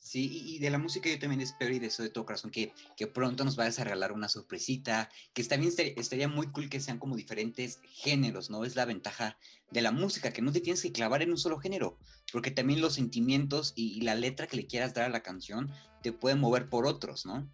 Sí, 0.00 0.56
y 0.56 0.58
de 0.60 0.70
la 0.70 0.78
música 0.78 1.10
yo 1.10 1.18
también 1.18 1.42
espero 1.42 1.74
y 1.74 1.78
deseo 1.78 2.04
de 2.04 2.10
todo 2.10 2.24
corazón 2.24 2.50
que, 2.50 2.72
que 2.96 3.06
pronto 3.06 3.44
nos 3.44 3.54
vayas 3.54 3.78
a 3.78 3.84
regalar 3.84 4.12
una 4.12 4.30
sorpresita, 4.30 5.10
que 5.34 5.44
también 5.44 5.72
estaría 5.76 6.26
muy 6.26 6.46
cool 6.48 6.70
que 6.70 6.80
sean 6.80 6.98
como 6.98 7.16
diferentes 7.16 7.80
géneros, 7.84 8.48
¿no? 8.48 8.64
Es 8.64 8.76
la 8.76 8.86
ventaja 8.86 9.36
de 9.70 9.82
la 9.82 9.92
música, 9.92 10.32
que 10.32 10.40
no 10.40 10.52
te 10.52 10.62
tienes 10.62 10.82
que 10.82 10.90
clavar 10.90 11.20
en 11.20 11.30
un 11.30 11.36
solo 11.36 11.58
género, 11.58 11.98
porque 12.32 12.50
también 12.50 12.80
los 12.80 12.94
sentimientos 12.94 13.74
y, 13.76 14.00
la 14.00 14.14
letra 14.14 14.46
que 14.46 14.56
le 14.56 14.66
quieras 14.66 14.94
dar 14.94 15.04
a 15.04 15.10
la 15.10 15.22
canción 15.22 15.70
te 16.02 16.12
pueden 16.12 16.40
mover 16.40 16.70
por 16.70 16.86
otros, 16.86 17.26
¿no? 17.26 17.52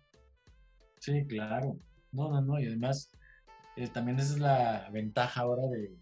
Sí, 1.00 1.26
claro. 1.26 1.80
No, 2.12 2.30
no, 2.30 2.40
no, 2.40 2.61
y 2.61 2.66
además 2.66 3.11
eh, 3.74 3.88
también 3.88 4.20
esa 4.20 4.35
es 4.35 4.38
la 4.38 4.88
ventaja 4.90 5.40
ahora 5.40 5.66
de, 5.66 5.98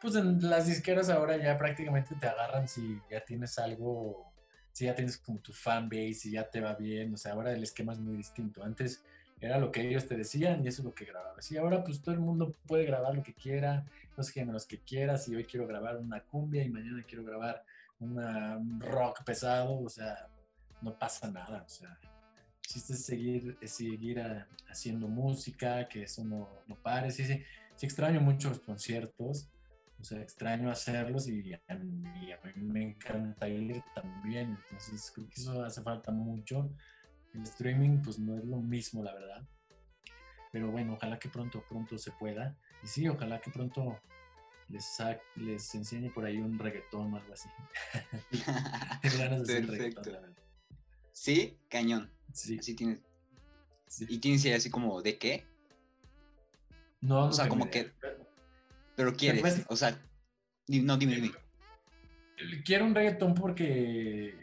pues 0.00 0.16
en 0.16 0.48
las 0.48 0.66
disqueras 0.66 1.10
ahora 1.10 1.36
ya 1.36 1.58
prácticamente 1.58 2.14
te 2.14 2.26
agarran 2.26 2.66
si 2.66 3.00
ya 3.10 3.22
tienes 3.24 3.58
algo 3.58 4.32
si 4.76 4.84
ya 4.84 4.94
tienes 4.94 5.16
como 5.16 5.38
tu 5.38 5.54
fan 5.54 5.88
base 5.88 6.28
y 6.28 6.32
ya 6.32 6.50
te 6.50 6.60
va 6.60 6.74
bien, 6.74 7.14
o 7.14 7.16
sea, 7.16 7.32
ahora 7.32 7.50
el 7.50 7.62
esquema 7.62 7.94
es 7.94 7.98
muy 7.98 8.14
distinto. 8.14 8.62
Antes 8.62 9.02
era 9.40 9.58
lo 9.58 9.72
que 9.72 9.88
ellos 9.88 10.06
te 10.06 10.18
decían 10.18 10.62
y 10.62 10.68
eso 10.68 10.82
es 10.82 10.84
lo 10.84 10.94
que 10.94 11.06
grababas. 11.06 11.50
Y 11.50 11.56
ahora 11.56 11.82
pues 11.82 12.02
todo 12.02 12.14
el 12.14 12.20
mundo 12.20 12.54
puede 12.66 12.84
grabar 12.84 13.14
lo 13.14 13.22
que 13.22 13.32
quiera, 13.32 13.86
los 14.18 14.28
géneros 14.28 14.66
que 14.66 14.78
quiera. 14.80 15.16
Si 15.16 15.34
hoy 15.34 15.46
quiero 15.46 15.66
grabar 15.66 15.96
una 15.96 16.20
cumbia 16.20 16.62
y 16.62 16.68
mañana 16.68 17.02
quiero 17.08 17.24
grabar 17.24 17.64
un 18.00 18.78
rock 18.78 19.24
pesado, 19.24 19.80
o 19.80 19.88
sea, 19.88 20.28
no 20.82 20.98
pasa 20.98 21.30
nada. 21.30 21.62
O 21.64 21.70
sea, 21.70 21.98
existe 22.62 22.96
seguir, 22.96 23.56
seguir 23.62 24.22
haciendo 24.68 25.08
música, 25.08 25.88
que 25.88 26.02
eso 26.02 26.22
no, 26.22 26.50
no 26.66 26.76
pare. 26.76 27.10
Sí, 27.12 27.24
sí, 27.24 27.42
sí 27.76 27.86
extraño 27.86 28.20
mucho 28.20 28.50
los 28.50 28.60
conciertos 28.60 29.48
o 29.98 30.04
sea, 30.04 30.20
extraño 30.20 30.70
hacerlos 30.70 31.28
y 31.28 31.54
a, 31.54 31.74
mí, 31.74 32.04
me 32.56 32.82
encanta 32.82 33.48
ir 33.48 33.82
también. 33.94 34.58
Entonces, 34.64 35.10
creo 35.14 35.28
que 35.28 35.40
eso 35.40 35.64
hace 35.64 35.82
falta 35.82 36.12
mucho. 36.12 36.70
El 37.34 37.42
streaming, 37.42 38.02
pues 38.02 38.18
no 38.18 38.36
es 38.36 38.44
lo 38.44 38.58
mismo, 38.58 39.02
la 39.02 39.14
verdad. 39.14 39.48
Pero 40.52 40.70
bueno, 40.70 40.94
ojalá 40.94 41.18
que 41.18 41.28
pronto, 41.28 41.64
pronto 41.68 41.98
se 41.98 42.12
pueda. 42.12 42.56
Y 42.82 42.86
sí, 42.86 43.08
ojalá 43.08 43.40
que 43.40 43.50
pronto 43.50 44.00
les, 44.68 44.98
les 45.36 45.74
enseñe 45.74 46.10
por 46.10 46.24
ahí 46.24 46.38
un 46.38 46.58
reggaetón 46.58 47.14
o 47.14 47.16
algo 47.16 47.32
así. 47.32 47.48
Ganas 49.18 49.46
de 49.46 49.58
hacer 49.58 49.66
reggaetón, 49.66 50.12
la 50.12 50.20
verdad. 50.20 50.42
¿Sí? 51.12 51.58
Cañón. 51.68 52.12
Sí. 52.32 52.58
Así 52.58 52.74
tienes. 52.74 53.00
¿Y 54.00 54.18
tienes 54.18 54.44
así 54.46 54.68
como 54.68 55.00
de 55.00 55.16
qué? 55.16 55.46
No, 57.00 57.26
o 57.26 57.32
sea, 57.32 57.48
como 57.48 57.70
que 57.70 57.92
pero 58.96 59.14
quieres, 59.14 59.64
o 59.68 59.76
sea, 59.76 59.96
no, 60.68 60.96
dime, 60.96 61.14
dime. 61.16 61.32
Quiero 62.64 62.84
un 62.84 62.94
reggaetón 62.94 63.34
porque 63.34 64.34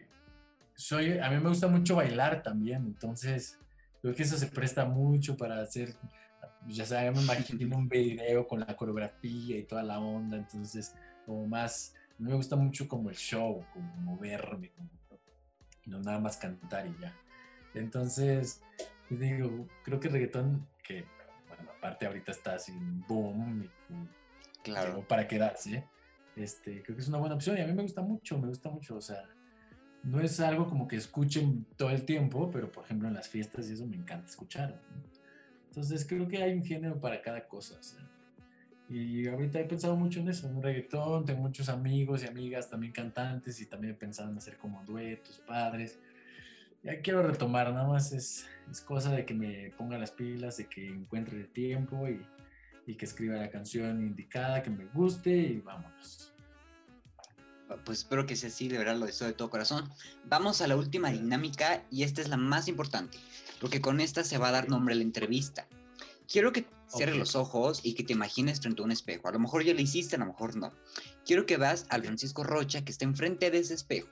soy, 0.75 1.17
a 1.19 1.29
mí 1.29 1.37
me 1.39 1.49
gusta 1.49 1.67
mucho 1.67 1.95
bailar 1.97 2.41
también, 2.41 2.85
entonces 2.85 3.59
creo 4.01 4.15
que 4.15 4.23
eso 4.23 4.37
se 4.37 4.47
presta 4.47 4.85
mucho 4.85 5.35
para 5.35 5.61
hacer, 5.61 5.95
ya 6.67 6.85
sabes, 6.85 7.15
me 7.15 7.21
imagino 7.21 7.77
un 7.77 7.89
video 7.89 8.47
con 8.47 8.61
la 8.61 8.75
coreografía 8.75 9.57
y 9.57 9.63
toda 9.63 9.83
la 9.83 9.99
onda, 9.99 10.37
entonces 10.37 10.95
como 11.25 11.47
más, 11.47 11.93
a 12.19 12.21
mí 12.21 12.29
me 12.29 12.35
gusta 12.35 12.55
mucho 12.55 12.87
como 12.87 13.09
el 13.09 13.15
show, 13.15 13.65
como 13.73 13.95
moverme, 13.97 14.71
como 14.71 14.89
no 15.85 15.99
nada 15.99 16.19
más 16.19 16.37
cantar 16.37 16.87
y 16.87 16.95
ya. 17.01 17.13
Entonces, 17.73 18.61
pues 19.07 19.19
digo, 19.19 19.67
creo 19.83 19.99
que 19.99 20.07
el 20.07 20.13
reggaetón, 20.13 20.67
que 20.83 21.05
bueno, 21.47 21.71
aparte 21.77 22.05
ahorita 22.05 22.31
está 22.31 22.55
así 22.55 22.73
boom, 23.07 23.63
y, 23.63 23.69
para 25.07 25.27
quedarse. 25.27 25.85
Este, 26.35 26.81
creo 26.81 26.95
que 26.95 27.01
es 27.01 27.07
una 27.07 27.19
buena 27.19 27.35
opción 27.35 27.57
y 27.57 27.61
a 27.61 27.67
mí 27.67 27.73
me 27.73 27.83
gusta 27.83 28.01
mucho, 28.01 28.39
me 28.39 28.47
gusta 28.47 28.69
mucho, 28.69 28.95
o 28.95 29.01
sea, 29.01 29.23
no 30.03 30.19
es 30.19 30.39
algo 30.39 30.67
como 30.67 30.87
que 30.87 30.95
escuchen 30.95 31.65
todo 31.77 31.91
el 31.91 32.05
tiempo, 32.05 32.49
pero 32.51 32.71
por 32.71 32.85
ejemplo 32.85 33.07
en 33.07 33.13
las 33.13 33.29
fiestas 33.29 33.69
y 33.69 33.73
eso 33.73 33.85
me 33.85 33.95
encanta 33.95 34.29
escuchar. 34.29 34.81
Entonces 35.67 36.05
creo 36.07 36.27
que 36.27 36.41
hay 36.41 36.53
un 36.53 36.63
género 36.63 36.99
para 36.99 37.21
cada 37.21 37.47
cosa. 37.47 37.79
y 38.89 39.27
ahorita 39.27 39.59
he 39.59 39.65
pensado 39.65 39.95
mucho 39.95 40.19
en 40.19 40.29
eso, 40.29 40.47
en 40.47 40.61
reggaetón, 40.61 41.25
tengo 41.25 41.41
muchos 41.41 41.69
amigos 41.69 42.23
y 42.23 42.27
amigas 42.27 42.69
también 42.69 42.91
cantantes 42.93 43.61
y 43.61 43.65
también 43.65 43.93
he 43.93 43.97
pensado 43.97 44.29
en 44.29 44.37
hacer 44.37 44.57
como 44.57 44.83
duetos, 44.85 45.41
padres. 45.47 45.99
Ya 46.83 46.99
quiero 47.01 47.23
retomar, 47.23 47.71
nada 47.71 47.87
más 47.87 48.11
es, 48.11 48.45
es 48.69 48.81
cosa 48.81 49.11
de 49.15 49.25
que 49.25 49.33
me 49.33 49.71
ponga 49.77 49.97
las 49.97 50.11
pilas, 50.11 50.57
de 50.57 50.65
que 50.65 50.85
encuentre 50.85 51.37
el 51.37 51.47
tiempo 51.47 52.09
y, 52.09 52.21
y 52.85 52.95
que 52.95 53.05
escriba 53.05 53.37
la 53.37 53.49
canción 53.49 54.01
indicada, 54.01 54.61
que 54.61 54.69
me 54.69 54.85
guste 54.85 55.31
y 55.31 55.59
vámonos. 55.59 56.33
Pues 57.85 57.99
espero 57.99 58.25
que 58.25 58.35
sea 58.35 58.49
así, 58.49 58.67
de 58.67 58.77
verdad 58.77 58.97
lo 58.97 59.05
deseo 59.05 59.27
de 59.27 59.33
todo 59.33 59.49
corazón. 59.49 59.89
Vamos 60.25 60.61
a 60.61 60.67
la 60.67 60.75
última 60.75 61.11
dinámica 61.11 61.83
y 61.89 62.03
esta 62.03 62.21
es 62.21 62.29
la 62.29 62.37
más 62.37 62.67
importante, 62.67 63.17
porque 63.59 63.81
con 63.81 63.99
esta 63.99 64.23
se 64.23 64.37
va 64.37 64.49
a 64.49 64.51
dar 64.51 64.69
nombre 64.69 64.93
a 64.93 64.97
la 64.97 65.03
entrevista. 65.03 65.67
Quiero 66.27 66.51
que 66.51 66.65
cierres 66.87 67.17
los 67.17 67.35
ojos 67.35 67.81
y 67.83 67.95
que 67.95 68.03
te 68.03 68.13
imagines 68.13 68.61
frente 68.61 68.81
a 68.81 68.85
un 68.85 68.91
espejo. 68.91 69.27
A 69.27 69.31
lo 69.31 69.39
mejor 69.39 69.63
ya 69.63 69.73
lo 69.73 69.81
hiciste, 69.81 70.15
a 70.15 70.19
lo 70.19 70.27
mejor 70.27 70.55
no. 70.55 70.71
Quiero 71.25 71.45
que 71.45 71.57
veas 71.57 71.85
al 71.89 72.03
Francisco 72.03 72.43
Rocha 72.43 72.83
que 72.83 72.91
está 72.91 73.05
enfrente 73.05 73.49
de 73.49 73.59
ese 73.59 73.73
espejo. 73.73 74.09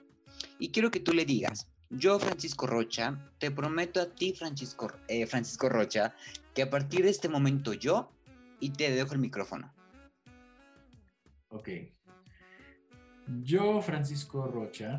Y 0.58 0.70
quiero 0.70 0.90
que 0.90 1.00
tú 1.00 1.14
le 1.14 1.26
digas, 1.26 1.68
yo 1.90 2.20
Francisco 2.20 2.68
Rocha, 2.68 3.18
te 3.38 3.52
prometo 3.52 4.02
a 4.02 4.06
ti 4.06 4.34
Francisco, 4.34 4.92
eh, 5.08 5.28
Francisco 5.28 5.70
Rocha, 5.70 6.16
que 6.54 6.64
a 6.64 6.70
partir 6.70 7.04
de 7.04 7.10
este 7.10 7.30
momento 7.30 7.74
yo 7.74 8.12
y 8.62 8.70
te 8.70 8.90
dejo 8.92 9.14
el 9.14 9.20
micrófono. 9.20 9.74
Ok. 11.50 11.70
Yo, 13.44 13.82
Francisco 13.82 14.48
Rocha, 14.48 14.98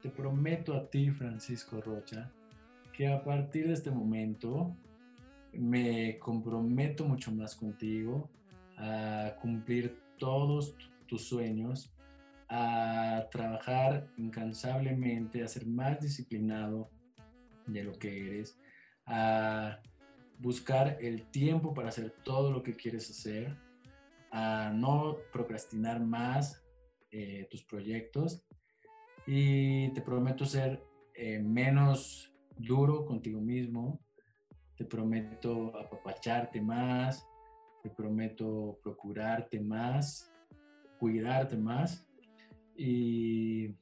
te 0.00 0.08
prometo 0.08 0.74
a 0.74 0.88
ti, 0.88 1.10
Francisco 1.10 1.80
Rocha, 1.82 2.32
que 2.92 3.08
a 3.08 3.22
partir 3.22 3.66
de 3.66 3.74
este 3.74 3.90
momento 3.90 4.74
me 5.52 6.18
comprometo 6.18 7.04
mucho 7.04 7.32
más 7.32 7.54
contigo 7.54 8.30
a 8.78 9.34
cumplir 9.40 9.98
todos 10.18 10.74
tus 11.06 11.28
sueños, 11.28 11.92
a 12.48 13.26
trabajar 13.30 14.08
incansablemente, 14.16 15.42
a 15.42 15.48
ser 15.48 15.66
más 15.66 16.00
disciplinado 16.00 16.90
de 17.66 17.84
lo 17.84 17.92
que 17.92 18.26
eres, 18.26 18.58
a 19.06 19.80
buscar 20.38 20.98
el 21.00 21.30
tiempo 21.30 21.74
para 21.74 21.88
hacer 21.88 22.10
todo 22.24 22.50
lo 22.50 22.62
que 22.62 22.74
quieres 22.74 23.10
hacer, 23.10 23.56
a 24.30 24.70
no 24.74 25.16
procrastinar 25.32 26.00
más 26.00 26.64
eh, 27.10 27.46
tus 27.50 27.64
proyectos. 27.64 28.44
Y 29.26 29.92
te 29.94 30.02
prometo 30.02 30.44
ser 30.44 30.82
eh, 31.14 31.40
menos 31.40 32.32
duro 32.56 33.04
contigo 33.04 33.40
mismo, 33.40 34.00
te 34.76 34.84
prometo 34.84 35.76
apapacharte 35.76 36.60
más, 36.60 37.26
te 37.82 37.90
prometo 37.90 38.78
procurarte 38.82 39.60
más, 39.60 40.32
cuidarte 40.98 41.56
más 41.56 42.06
y, 42.76 43.74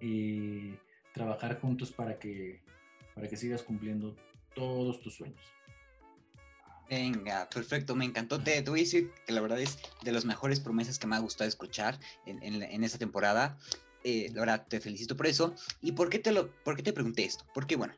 y 0.00 0.74
trabajar 1.12 1.60
juntos 1.60 1.92
para 1.92 2.18
que, 2.18 2.62
para 3.14 3.28
que 3.28 3.36
sigas 3.36 3.62
cumpliendo 3.62 4.16
todos 4.54 5.00
tus 5.00 5.14
sueños. 5.14 5.40
Venga, 6.92 7.48
perfecto, 7.48 7.94
me 7.94 8.04
encantó. 8.04 8.42
Te, 8.42 8.62
que 8.62 9.32
la 9.32 9.40
verdad 9.40 9.58
es 9.60 9.78
de 10.02 10.12
las 10.12 10.26
mejores 10.26 10.60
promesas 10.60 10.98
que 10.98 11.06
me 11.06 11.16
ha 11.16 11.20
gustado 11.20 11.48
escuchar 11.48 11.98
en, 12.26 12.84
esta 12.84 12.98
temporada. 12.98 13.58
Eh, 14.04 14.30
la 14.34 14.64
te 14.64 14.78
felicito 14.78 15.16
por 15.16 15.26
eso. 15.26 15.54
¿Y 15.80 15.92
por 15.92 16.10
qué, 16.10 16.18
te 16.18 16.32
lo, 16.32 16.50
por 16.64 16.76
qué 16.76 16.82
te 16.82 16.92
pregunté 16.92 17.24
esto? 17.24 17.46
Porque, 17.54 17.76
bueno, 17.76 17.94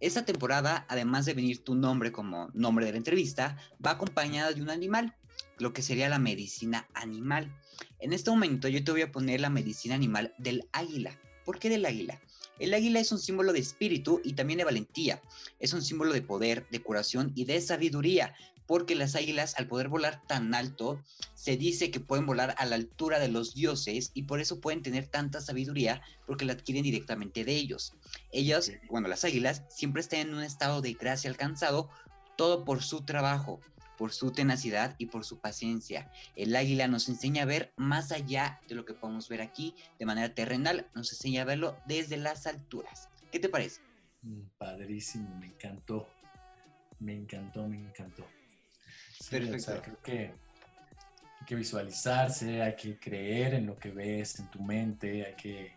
esta 0.00 0.24
temporada, 0.24 0.86
además 0.88 1.26
de 1.26 1.34
venir 1.34 1.62
tu 1.62 1.74
nombre 1.74 2.10
como 2.10 2.48
nombre 2.54 2.86
de 2.86 2.92
la 2.92 2.98
entrevista, 2.98 3.58
va 3.84 3.90
acompañada 3.90 4.52
de 4.52 4.62
un 4.62 4.70
animal, 4.70 5.14
lo 5.58 5.74
que 5.74 5.82
sería 5.82 6.08
la 6.08 6.18
medicina 6.18 6.88
animal. 6.94 7.54
En 7.98 8.14
este 8.14 8.30
momento 8.30 8.68
yo 8.68 8.82
te 8.82 8.92
voy 8.92 9.02
a 9.02 9.12
poner 9.12 9.40
la 9.40 9.50
medicina 9.50 9.94
animal 9.94 10.34
del 10.38 10.68
águila. 10.72 11.18
¿Por 11.44 11.58
qué 11.58 11.68
del 11.68 11.84
águila? 11.84 12.18
El 12.58 12.74
águila 12.74 13.00
es 13.00 13.12
un 13.12 13.18
símbolo 13.18 13.52
de 13.52 13.60
espíritu 13.60 14.20
y 14.24 14.32
también 14.32 14.58
de 14.58 14.64
valentía. 14.64 15.22
Es 15.60 15.72
un 15.72 15.82
símbolo 15.82 16.12
de 16.12 16.22
poder, 16.22 16.66
de 16.70 16.82
curación 16.82 17.32
y 17.34 17.44
de 17.44 17.60
sabiduría, 17.60 18.34
porque 18.66 18.94
las 18.94 19.14
águilas 19.14 19.54
al 19.56 19.66
poder 19.66 19.88
volar 19.88 20.22
tan 20.26 20.54
alto, 20.54 21.02
se 21.34 21.56
dice 21.56 21.90
que 21.90 22.00
pueden 22.00 22.26
volar 22.26 22.54
a 22.58 22.66
la 22.66 22.76
altura 22.76 23.18
de 23.18 23.28
los 23.28 23.54
dioses 23.54 24.10
y 24.12 24.24
por 24.24 24.40
eso 24.40 24.60
pueden 24.60 24.82
tener 24.82 25.06
tanta 25.06 25.40
sabiduría 25.40 26.02
porque 26.26 26.44
la 26.44 26.52
adquieren 26.52 26.82
directamente 26.82 27.44
de 27.44 27.56
ellos. 27.56 27.94
Ellas, 28.30 28.70
bueno, 28.90 29.08
las 29.08 29.24
águilas, 29.24 29.62
siempre 29.70 30.02
están 30.02 30.20
en 30.20 30.34
un 30.34 30.42
estado 30.42 30.82
de 30.82 30.92
gracia 30.92 31.30
alcanzado, 31.30 31.88
todo 32.36 32.66
por 32.66 32.82
su 32.82 33.06
trabajo, 33.06 33.58
por 33.98 34.12
su 34.12 34.30
tenacidad 34.30 34.94
y 34.96 35.06
por 35.06 35.24
su 35.24 35.40
paciencia. 35.40 36.10
El 36.36 36.54
águila 36.54 36.86
nos 36.86 37.08
enseña 37.08 37.42
a 37.42 37.46
ver 37.46 37.72
más 37.76 38.12
allá 38.12 38.60
de 38.68 38.76
lo 38.76 38.84
que 38.84 38.94
podemos 38.94 39.28
ver 39.28 39.42
aquí 39.42 39.74
de 39.98 40.06
manera 40.06 40.32
terrenal, 40.34 40.86
nos 40.94 41.12
enseña 41.12 41.42
a 41.42 41.44
verlo 41.44 41.76
desde 41.86 42.16
las 42.16 42.46
alturas. 42.46 43.10
¿Qué 43.32 43.40
te 43.40 43.48
parece? 43.48 43.80
Mm, 44.22 44.42
padrísimo, 44.56 45.34
me 45.36 45.46
encantó. 45.46 46.08
Me 47.00 47.14
encantó, 47.14 47.68
me 47.68 47.78
encantó. 47.78 48.26
Perfecto. 49.30 49.82
creo 49.82 50.02
que 50.02 50.18
hay 51.40 51.46
que 51.46 51.54
visualizarse, 51.56 52.62
hay 52.62 52.76
que 52.76 52.98
creer 52.98 53.54
en 53.54 53.66
lo 53.66 53.76
que 53.76 53.90
ves 53.90 54.38
en 54.38 54.48
tu 54.48 54.62
mente, 54.62 55.26
hay 55.26 55.34
que, 55.34 55.72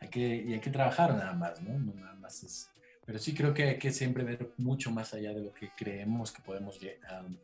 hay 0.00 0.08
que, 0.08 0.36
y 0.36 0.52
hay 0.54 0.60
que 0.60 0.70
trabajar 0.70 1.14
nada 1.14 1.34
más, 1.34 1.60
¿no? 1.60 1.78
No 1.78 1.94
nada 1.94 2.14
más 2.14 2.42
es, 2.42 2.71
pero 3.12 3.22
sí 3.22 3.34
creo 3.34 3.52
que 3.52 3.64
hay 3.64 3.78
que 3.78 3.92
siempre 3.92 4.24
ver 4.24 4.54
mucho 4.56 4.90
más 4.90 5.12
allá 5.12 5.34
de 5.34 5.42
lo 5.42 5.52
que 5.52 5.68
creemos 5.76 6.32
que 6.32 6.40
podemos, 6.40 6.80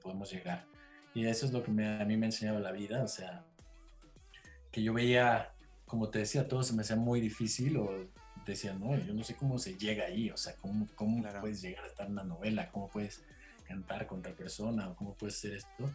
podemos 0.01 0.33
llegar. 0.33 0.65
Y 1.13 1.27
eso 1.27 1.45
es 1.45 1.53
lo 1.53 1.63
que 1.63 1.71
a 1.71 2.07
mí 2.07 2.17
me 2.17 2.25
ha 2.25 2.31
enseñado 2.31 2.59
la 2.59 2.73
vida, 2.73 3.03
o 3.03 3.07
sea, 3.07 3.45
que 4.73 4.83
yo 4.83 4.95
veía, 4.95 5.53
como 5.85 6.09
te 6.09 6.21
decía, 6.21 6.49
todo 6.49 6.63
se 6.63 6.73
me 6.73 6.81
hacía 6.81 6.97
muy 6.97 7.21
difícil 7.21 7.77
o 7.77 7.91
decía, 8.47 8.73
no, 8.73 8.97
yo 8.97 9.13
no 9.13 9.23
sé 9.23 9.37
cómo 9.37 9.59
se 9.59 9.77
llega 9.77 10.07
ahí, 10.07 10.31
o 10.31 10.39
sea, 10.39 10.55
cómo, 10.57 10.89
cómo 10.95 11.23
puedes 11.39 11.61
llegar 11.61 11.85
a 11.85 11.89
estar 11.89 12.07
en 12.07 12.13
una 12.13 12.25
novela, 12.25 12.71
cómo 12.71 12.89
puedes 12.89 13.23
cantar 13.67 14.07
con 14.07 14.21
otra 14.21 14.33
persona 14.33 14.89
o 14.89 14.97
cómo 14.97 15.13
puede 15.19 15.33
ser 15.33 15.53
esto. 15.53 15.93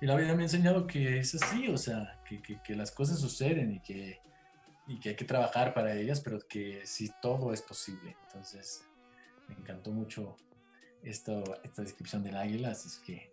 Y 0.00 0.06
la 0.06 0.14
vida 0.14 0.32
me 0.36 0.42
ha 0.42 0.46
enseñado 0.46 0.86
que 0.86 1.18
es 1.18 1.34
así, 1.34 1.66
o 1.66 1.76
sea, 1.76 2.20
que, 2.24 2.40
que, 2.40 2.62
que 2.62 2.76
las 2.76 2.92
cosas 2.92 3.18
suceden 3.18 3.72
y 3.72 3.80
que, 3.80 4.20
y 4.86 5.00
que 5.00 5.08
hay 5.08 5.16
que 5.16 5.24
trabajar 5.24 5.74
para 5.74 5.96
ellas, 5.96 6.20
pero 6.20 6.38
que 6.38 6.82
sí 6.86 7.10
todo 7.20 7.52
es 7.52 7.62
posible. 7.62 8.16
Entonces, 8.28 8.84
me 9.48 9.54
encantó 9.54 9.90
mucho 9.90 10.36
esto, 11.02 11.42
esta 11.64 11.82
descripción 11.82 12.22
del 12.22 12.36
águila, 12.36 12.70
así 12.70 12.88
es 12.88 12.98
que 12.98 13.32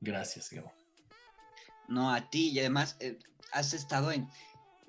gracias, 0.00 0.50
Gabo. 0.50 0.72
No, 1.88 2.12
a 2.12 2.30
ti, 2.30 2.50
y 2.50 2.60
además 2.60 2.96
eh, 3.00 3.18
has 3.52 3.74
estado 3.74 4.12
en, 4.12 4.28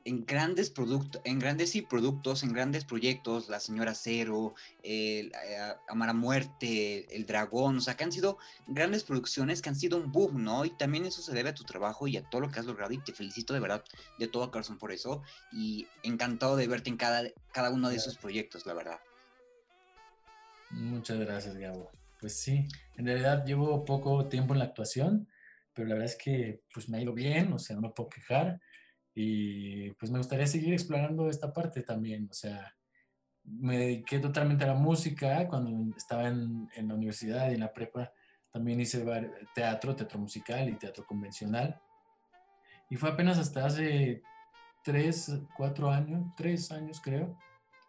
en 0.06 0.26
grandes 0.26 0.70
productos, 0.70 1.22
en 1.26 1.40
grandes 1.40 1.76
y 1.76 1.82
productos, 1.82 2.44
en 2.44 2.54
grandes 2.54 2.86
proyectos, 2.86 3.50
La 3.50 3.60
Señora 3.60 3.94
Cero, 3.96 4.56
el, 4.84 5.32
eh, 5.32 6.14
Muerte, 6.14 7.16
El 7.16 7.26
Dragón, 7.26 7.78
o 7.78 7.82
sea, 7.82 7.96
que 7.96 8.04
han 8.04 8.12
sido 8.12 8.38
grandes 8.68 9.04
producciones 9.04 9.62
que 9.62 9.70
han 9.70 9.76
sido 9.76 9.98
un 9.98 10.12
boom, 10.12 10.44
¿no? 10.44 10.66
Y 10.66 10.72
también 10.72 11.06
eso 11.06 11.22
se 11.22 11.34
debe 11.34 11.50
a 11.50 11.56
tu 11.56 11.64
trabajo 11.64 12.08
y 12.08 12.18
a 12.18 12.24
todo 12.24 12.42
lo 12.42 12.52
que 12.52 12.60
has 12.60 12.66
logrado 12.66 12.94
y 12.94 13.00
te 13.00 13.14
felicito 13.14 13.54
de 13.54 13.60
verdad 13.60 13.84
de 14.20 14.28
todo 14.28 14.52
corazón 14.52 14.78
por 14.78 14.92
eso 14.92 15.22
y 15.52 15.88
encantado 16.04 16.56
de 16.56 16.68
verte 16.68 16.90
en 16.90 16.98
cada, 16.98 17.24
cada 17.52 17.70
uno 17.70 17.90
de 17.90 17.96
esos 17.96 18.18
proyectos, 18.18 18.66
la 18.66 18.74
verdad. 18.74 19.00
Muchas 20.74 21.20
gracias, 21.20 21.58
Gabo. 21.58 21.92
Pues 22.20 22.40
sí, 22.40 22.68
en 22.98 23.06
realidad 23.06 23.46
llevo 23.46 23.84
poco 23.84 24.28
tiempo 24.28 24.54
en 24.54 24.60
la 24.60 24.66
actuación, 24.66 25.28
pero 25.74 25.88
la 25.88 25.96
verdad 25.96 26.12
es 26.12 26.18
que 26.18 26.62
pues 26.74 26.88
me 26.88 26.98
ha 26.98 27.02
ido 27.02 27.14
bien, 27.14 27.52
o 27.54 27.60
sea, 27.60 27.76
no 27.76 27.82
me 27.82 27.90
puedo 27.90 28.10
quejar 28.10 28.60
y 29.14 29.92
pues 29.92 30.12
me 30.12 30.20
gustaría 30.20 30.48
seguir 30.48 30.74
explorando 30.74 31.30
esta 31.30 31.52
parte 31.52 31.82
también, 31.82 32.28
o 32.30 32.34
sea, 32.34 32.76
me 33.44 33.78
dediqué 33.78 34.20
totalmente 34.20 34.64
a 34.64 34.68
la 34.68 34.74
música 34.76 35.48
cuando 35.48 35.96
estaba 35.96 36.28
en, 36.28 36.70
en 36.76 36.88
la 36.88 36.94
universidad 36.94 37.50
y 37.50 37.56
en 37.56 37.62
la 37.62 37.74
prepa. 37.74 38.14
También 38.52 38.80
hice 38.82 39.04
teatro, 39.56 39.96
teatro 39.96 40.20
musical 40.20 40.70
y 40.70 40.76
teatro 40.76 41.06
convencional. 41.06 41.80
Y 42.90 42.98
fue 42.98 43.10
apenas 43.10 43.38
hasta 43.38 43.66
hace 43.66 44.22
tres, 44.84 45.32
cuatro 45.56 45.90
años, 45.90 46.26
tres 46.36 46.72
años 46.72 47.00
creo, 47.02 47.38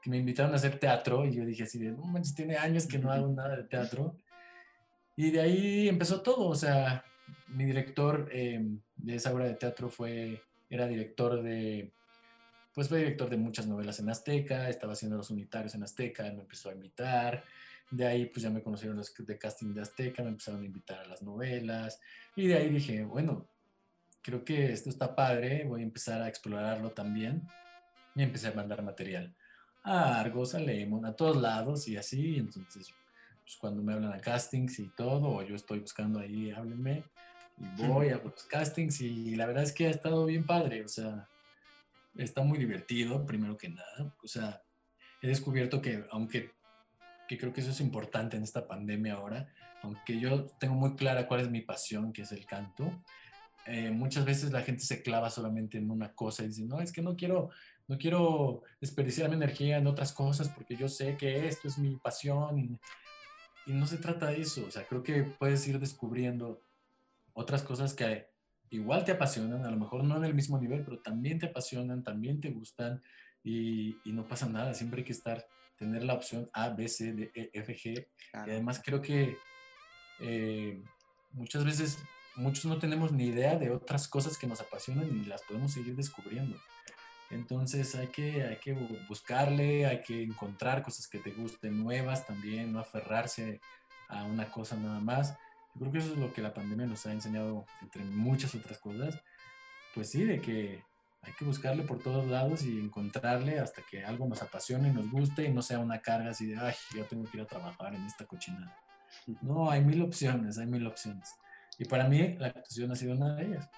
que 0.02 0.10
me 0.10 0.18
invitaron 0.18 0.52
a 0.52 0.56
hacer 0.56 0.80
teatro 0.80 1.24
y 1.24 1.32
yo 1.32 1.44
dije 1.46 1.62
así 1.62 1.78
de, 1.78 1.92
no 1.92 2.04
manches, 2.04 2.34
tiene 2.34 2.56
años 2.56 2.86
que 2.86 2.98
no 2.98 3.12
hago 3.12 3.28
nada 3.28 3.56
de 3.56 3.64
teatro. 3.64 4.16
Y 5.16 5.30
de 5.30 5.40
ahí 5.40 5.88
empezó 5.88 6.22
todo, 6.22 6.48
o 6.48 6.56
sea, 6.56 7.04
mi 7.48 7.64
director 7.64 8.28
eh, 8.32 8.60
de 8.96 9.14
esa 9.14 9.32
obra 9.32 9.44
de 9.44 9.54
teatro 9.54 9.88
fue 9.88 10.42
era 10.68 10.88
director 10.88 11.42
de, 11.42 11.92
pues 12.74 12.88
fue 12.88 12.98
director 12.98 13.30
de 13.30 13.36
muchas 13.36 13.66
novelas 13.66 14.00
en 14.00 14.08
Azteca, 14.08 14.68
estaba 14.68 14.94
haciendo 14.94 15.18
los 15.18 15.30
unitarios 15.30 15.74
en 15.74 15.84
Azteca, 15.84 16.24
me 16.24 16.40
empezó 16.40 16.70
a 16.70 16.72
invitar, 16.72 17.44
de 17.90 18.06
ahí 18.06 18.26
pues 18.26 18.42
ya 18.42 18.50
me 18.50 18.62
conocieron 18.62 18.96
los 18.96 19.14
de 19.16 19.38
casting 19.38 19.74
de 19.74 19.82
Azteca, 19.82 20.22
me 20.22 20.30
empezaron 20.30 20.62
a 20.62 20.64
invitar 20.64 21.00
a 21.00 21.06
las 21.06 21.22
novelas, 21.22 22.00
y 22.34 22.48
de 22.48 22.54
ahí 22.56 22.70
dije, 22.70 23.04
bueno, 23.04 23.46
creo 24.22 24.44
que 24.44 24.72
esto 24.72 24.88
está 24.88 25.14
padre, 25.14 25.64
voy 25.64 25.82
a 25.82 25.84
empezar 25.84 26.22
a 26.22 26.28
explorarlo 26.28 26.90
también, 26.90 27.46
y 28.16 28.22
empecé 28.22 28.48
a 28.48 28.52
mandar 28.52 28.82
material 28.82 29.36
a 29.82 30.20
Argos, 30.20 30.54
a 30.54 30.60
Lemon, 30.60 31.04
a 31.04 31.14
todos 31.14 31.36
lados 31.36 31.88
y 31.88 31.96
así, 31.96 32.36
entonces 32.36 32.92
pues 33.42 33.56
cuando 33.56 33.82
me 33.82 33.92
hablan 33.92 34.12
a 34.12 34.20
castings 34.20 34.78
y 34.78 34.88
todo, 34.88 35.28
o 35.28 35.42
yo 35.42 35.56
estoy 35.56 35.80
buscando 35.80 36.20
ahí, 36.20 36.50
háblenme, 36.50 37.04
y 37.58 37.86
voy 37.86 38.10
a 38.10 38.16
los 38.16 38.44
castings 38.44 39.00
y 39.00 39.34
la 39.34 39.46
verdad 39.46 39.64
es 39.64 39.72
que 39.72 39.86
ha 39.86 39.90
estado 39.90 40.24
bien 40.26 40.44
padre, 40.44 40.84
o 40.84 40.88
sea, 40.88 41.28
está 42.16 42.42
muy 42.42 42.58
divertido, 42.58 43.26
primero 43.26 43.56
que 43.56 43.68
nada, 43.68 44.14
o 44.22 44.28
sea, 44.28 44.62
he 45.20 45.26
descubierto 45.26 45.82
que 45.82 46.04
aunque 46.10 46.50
que 47.28 47.38
creo 47.38 47.52
que 47.52 47.62
eso 47.62 47.70
es 47.70 47.80
importante 47.80 48.36
en 48.36 48.42
esta 48.42 48.66
pandemia 48.66 49.14
ahora, 49.14 49.48
aunque 49.82 50.18
yo 50.18 50.44
tengo 50.58 50.74
muy 50.74 50.94
clara 50.96 51.26
cuál 51.26 51.40
es 51.40 51.50
mi 51.50 51.60
pasión, 51.62 52.12
que 52.12 52.22
es 52.22 52.32
el 52.32 52.44
canto, 52.44 53.02
eh, 53.66 53.90
muchas 53.90 54.24
veces 54.24 54.52
la 54.52 54.62
gente 54.62 54.84
se 54.84 55.02
clava 55.02 55.30
solamente 55.30 55.78
en 55.78 55.90
una 55.90 56.12
cosa 56.12 56.42
y 56.42 56.48
dice, 56.48 56.64
no, 56.64 56.80
es 56.80 56.92
que 56.92 57.00
no 57.00 57.16
quiero, 57.16 57.50
no 57.92 57.98
quiero 57.98 58.62
desperdiciar 58.80 59.28
mi 59.28 59.36
energía 59.36 59.76
en 59.76 59.86
otras 59.86 60.14
cosas 60.14 60.48
porque 60.48 60.76
yo 60.76 60.88
sé 60.88 61.18
que 61.18 61.46
esto 61.46 61.68
es 61.68 61.76
mi 61.76 61.96
pasión 61.96 62.58
y, 62.58 62.78
y 63.66 63.74
no 63.74 63.86
se 63.86 63.98
trata 63.98 64.28
de 64.28 64.40
eso, 64.40 64.64
o 64.66 64.70
sea, 64.70 64.86
creo 64.86 65.02
que 65.02 65.24
puedes 65.24 65.68
ir 65.68 65.78
descubriendo 65.78 66.62
otras 67.34 67.62
cosas 67.62 67.92
que 67.92 68.28
igual 68.70 69.04
te 69.04 69.12
apasionan, 69.12 69.66
a 69.66 69.70
lo 69.70 69.76
mejor 69.76 70.04
no 70.04 70.16
en 70.16 70.24
el 70.24 70.32
mismo 70.32 70.58
nivel, 70.58 70.84
pero 70.84 71.00
también 71.00 71.38
te 71.38 71.46
apasionan, 71.46 72.02
también 72.02 72.40
te 72.40 72.50
gustan 72.50 73.02
y, 73.44 73.96
no 74.06 74.26
pasa 74.26 74.48
nada, 74.48 74.72
siempre 74.72 75.00
hay 75.00 75.04
que 75.04 75.12
estar, 75.12 75.46
tener 75.76 76.02
la 76.02 76.14
opción 76.14 76.48
A, 76.54 76.70
B, 76.70 76.88
C, 76.88 77.12
D, 77.12 77.30
E, 77.34 77.50
F, 77.52 77.76
G. 77.76 78.06
Y 78.46 78.50
además 78.50 78.80
creo 78.82 79.02
que 79.02 79.36
eh, 80.20 80.82
muchas 81.32 81.64
veces 81.66 81.98
muchos 82.36 82.64
no 82.64 82.78
tenemos 82.78 83.12
ni 83.12 83.26
idea 83.26 83.58
de 83.58 83.70
otras 83.70 84.08
cosas 84.08 84.38
que 84.38 84.46
nos 84.46 84.62
apasionan 84.62 85.14
y 85.14 85.26
las 85.26 85.42
podemos 85.42 85.72
seguir 85.72 85.94
descubriendo. 85.94 86.56
Entonces 87.32 87.94
hay 87.94 88.08
que, 88.08 88.44
hay 88.44 88.56
que 88.56 88.74
buscarle, 89.08 89.86
hay 89.86 90.02
que 90.02 90.22
encontrar 90.22 90.82
cosas 90.82 91.08
que 91.08 91.18
te 91.18 91.30
gusten 91.30 91.82
nuevas 91.82 92.26
también, 92.26 92.72
no 92.72 92.78
aferrarse 92.78 93.60
a 94.08 94.24
una 94.24 94.50
cosa 94.50 94.76
nada 94.76 95.00
más. 95.00 95.34
Yo 95.74 95.80
creo 95.80 95.92
que 95.92 95.98
eso 95.98 96.12
es 96.12 96.18
lo 96.18 96.32
que 96.32 96.42
la 96.42 96.52
pandemia 96.52 96.86
nos 96.86 97.06
ha 97.06 97.12
enseñado, 97.12 97.64
entre 97.80 98.04
muchas 98.04 98.54
otras 98.54 98.78
cosas. 98.78 99.18
Pues 99.94 100.10
sí, 100.10 100.24
de 100.24 100.42
que 100.42 100.84
hay 101.22 101.32
que 101.32 101.46
buscarle 101.46 101.84
por 101.84 102.02
todos 102.02 102.26
lados 102.26 102.64
y 102.64 102.78
encontrarle 102.78 103.58
hasta 103.58 103.80
que 103.82 104.04
algo 104.04 104.26
nos 104.26 104.42
apasione, 104.42 104.92
nos 104.92 105.10
guste 105.10 105.44
y 105.44 105.52
no 105.52 105.62
sea 105.62 105.78
una 105.78 106.00
carga 106.02 106.30
así 106.30 106.46
de, 106.46 106.58
ay, 106.58 106.74
yo 106.94 107.06
tengo 107.06 107.24
que 107.30 107.38
ir 107.38 107.44
a 107.44 107.46
trabajar 107.46 107.94
en 107.94 108.04
esta 108.04 108.26
cochinada. 108.26 108.76
No, 109.42 109.70
hay 109.70 109.82
mil 109.82 110.02
opciones, 110.02 110.58
hay 110.58 110.66
mil 110.66 110.86
opciones. 110.86 111.34
Y 111.78 111.84
para 111.84 112.08
mí 112.08 112.34
la 112.38 112.48
actuación 112.48 112.90
ha 112.90 112.96
sido 112.96 113.14
una 113.14 113.34
de 113.34 113.46
ellas. 113.46 113.68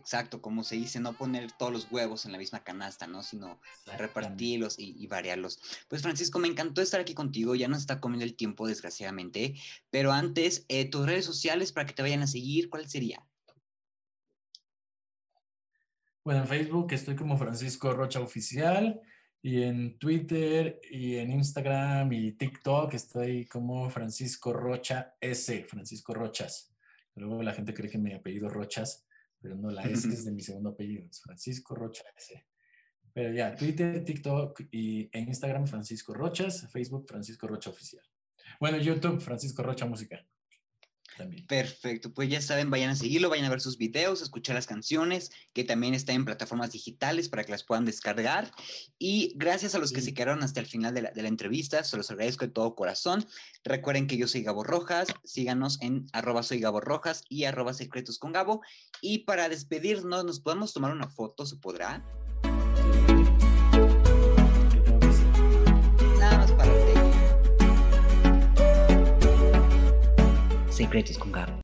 Exacto, 0.00 0.40
como 0.40 0.64
se 0.64 0.76
dice, 0.76 0.98
no 0.98 1.12
poner 1.12 1.52
todos 1.52 1.70
los 1.70 1.92
huevos 1.92 2.24
en 2.24 2.32
la 2.32 2.38
misma 2.38 2.64
canasta, 2.64 3.06
¿no? 3.06 3.22
Sino 3.22 3.60
repartirlos 3.98 4.78
y, 4.78 5.06
variarlos. 5.06 5.60
Pues 5.88 6.00
Francisco, 6.00 6.38
me 6.38 6.48
encantó 6.48 6.80
estar 6.80 7.00
aquí 7.00 7.12
contigo, 7.12 7.54
ya 7.54 7.68
no 7.68 7.76
está 7.76 8.00
comiendo 8.00 8.24
el 8.24 8.34
tiempo, 8.34 8.66
desgraciadamente, 8.66 9.54
pero 9.90 10.10
antes, 10.10 10.64
eh, 10.68 10.88
tus 10.88 11.04
redes 11.04 11.26
sociales 11.26 11.72
para 11.72 11.86
que 11.86 11.92
te 11.92 12.00
vayan 12.00 12.22
a 12.22 12.26
seguir, 12.26 12.70
¿cuál 12.70 12.88
sería? 12.88 13.22
Bueno, 16.24 16.40
en 16.40 16.48
Facebook 16.48 16.92
estoy 16.92 17.14
como 17.14 17.36
Francisco 17.36 17.92
Rocha 17.92 18.20
Oficial 18.20 19.02
y 19.42 19.62
en 19.62 19.98
Twitter 19.98 20.80
y 20.90 21.16
en 21.16 21.30
Instagram 21.30 22.10
y 22.14 22.32
TikTok 22.32 22.94
estoy 22.94 23.44
como 23.46 23.90
Francisco 23.90 24.54
Rocha 24.54 25.14
S, 25.20 25.64
Francisco 25.68 26.14
Rochas. 26.14 26.74
Luego 27.16 27.42
la 27.42 27.52
gente 27.52 27.74
cree 27.74 27.90
que 27.90 27.98
mi 27.98 28.14
apellido 28.14 28.48
Rochas 28.48 29.06
pero 29.40 29.56
no, 29.56 29.70
la 29.70 29.82
S 29.82 30.08
es 30.08 30.24
de 30.24 30.32
mi 30.32 30.42
segundo 30.42 30.70
apellido, 30.70 31.06
es 31.08 31.20
Francisco 31.20 31.74
Rocha 31.74 32.04
S. 32.16 32.46
Pero 33.12 33.32
ya, 33.32 33.54
Twitter, 33.56 34.04
TikTok 34.04 34.60
y 34.70 35.10
en 35.12 35.28
Instagram 35.28 35.66
Francisco 35.66 36.14
Rochas, 36.14 36.70
Facebook 36.70 37.06
Francisco 37.08 37.46
Rocha 37.48 37.70
Oficial. 37.70 38.04
Bueno, 38.60 38.78
YouTube 38.78 39.20
Francisco 39.20 39.62
Rocha 39.62 39.86
Música. 39.86 40.24
Perfecto, 41.46 42.12
pues 42.12 42.28
ya 42.28 42.40
saben, 42.40 42.70
vayan 42.70 42.90
a 42.90 42.96
seguirlo, 42.96 43.28
vayan 43.28 43.46
a 43.46 43.50
ver 43.50 43.60
sus 43.60 43.78
videos, 43.78 44.22
escuchar 44.22 44.54
las 44.54 44.66
canciones, 44.66 45.30
que 45.52 45.64
también 45.64 45.94
están 45.94 46.16
en 46.16 46.24
plataformas 46.24 46.72
digitales 46.72 47.28
para 47.28 47.44
que 47.44 47.52
las 47.52 47.64
puedan 47.64 47.84
descargar. 47.84 48.50
Y 48.98 49.32
gracias 49.36 49.74
a 49.74 49.78
los 49.78 49.92
que 49.92 50.00
se 50.00 50.14
quedaron 50.14 50.42
hasta 50.42 50.60
el 50.60 50.66
final 50.66 50.94
de 50.94 51.02
la, 51.02 51.10
de 51.10 51.22
la, 51.22 51.28
entrevista, 51.28 51.82
se 51.84 51.96
los 51.96 52.10
agradezco 52.10 52.46
de 52.46 52.52
todo 52.52 52.74
corazón. 52.74 53.26
Recuerden 53.64 54.06
que 54.06 54.16
yo 54.16 54.28
soy 54.28 54.42
Gabo 54.42 54.64
Rojas, 54.64 55.08
síganos 55.24 55.80
en 55.82 56.06
arroba 56.12 56.42
soy 56.42 56.60
Gabo 56.60 56.80
Rojas 56.80 57.24
y 57.28 57.44
arroba 57.44 57.74
secretos 57.74 58.18
con 58.18 58.32
Gabo. 58.32 58.62
Y 59.00 59.18
para 59.20 59.48
despedirnos, 59.48 60.24
¿nos 60.24 60.40
podemos 60.40 60.72
tomar 60.72 60.92
una 60.92 61.08
foto? 61.08 61.46
¿Se 61.46 61.56
podrá? 61.56 62.04
Secretos 70.80 71.18
con 71.18 71.30
Gabo. 71.30 71.52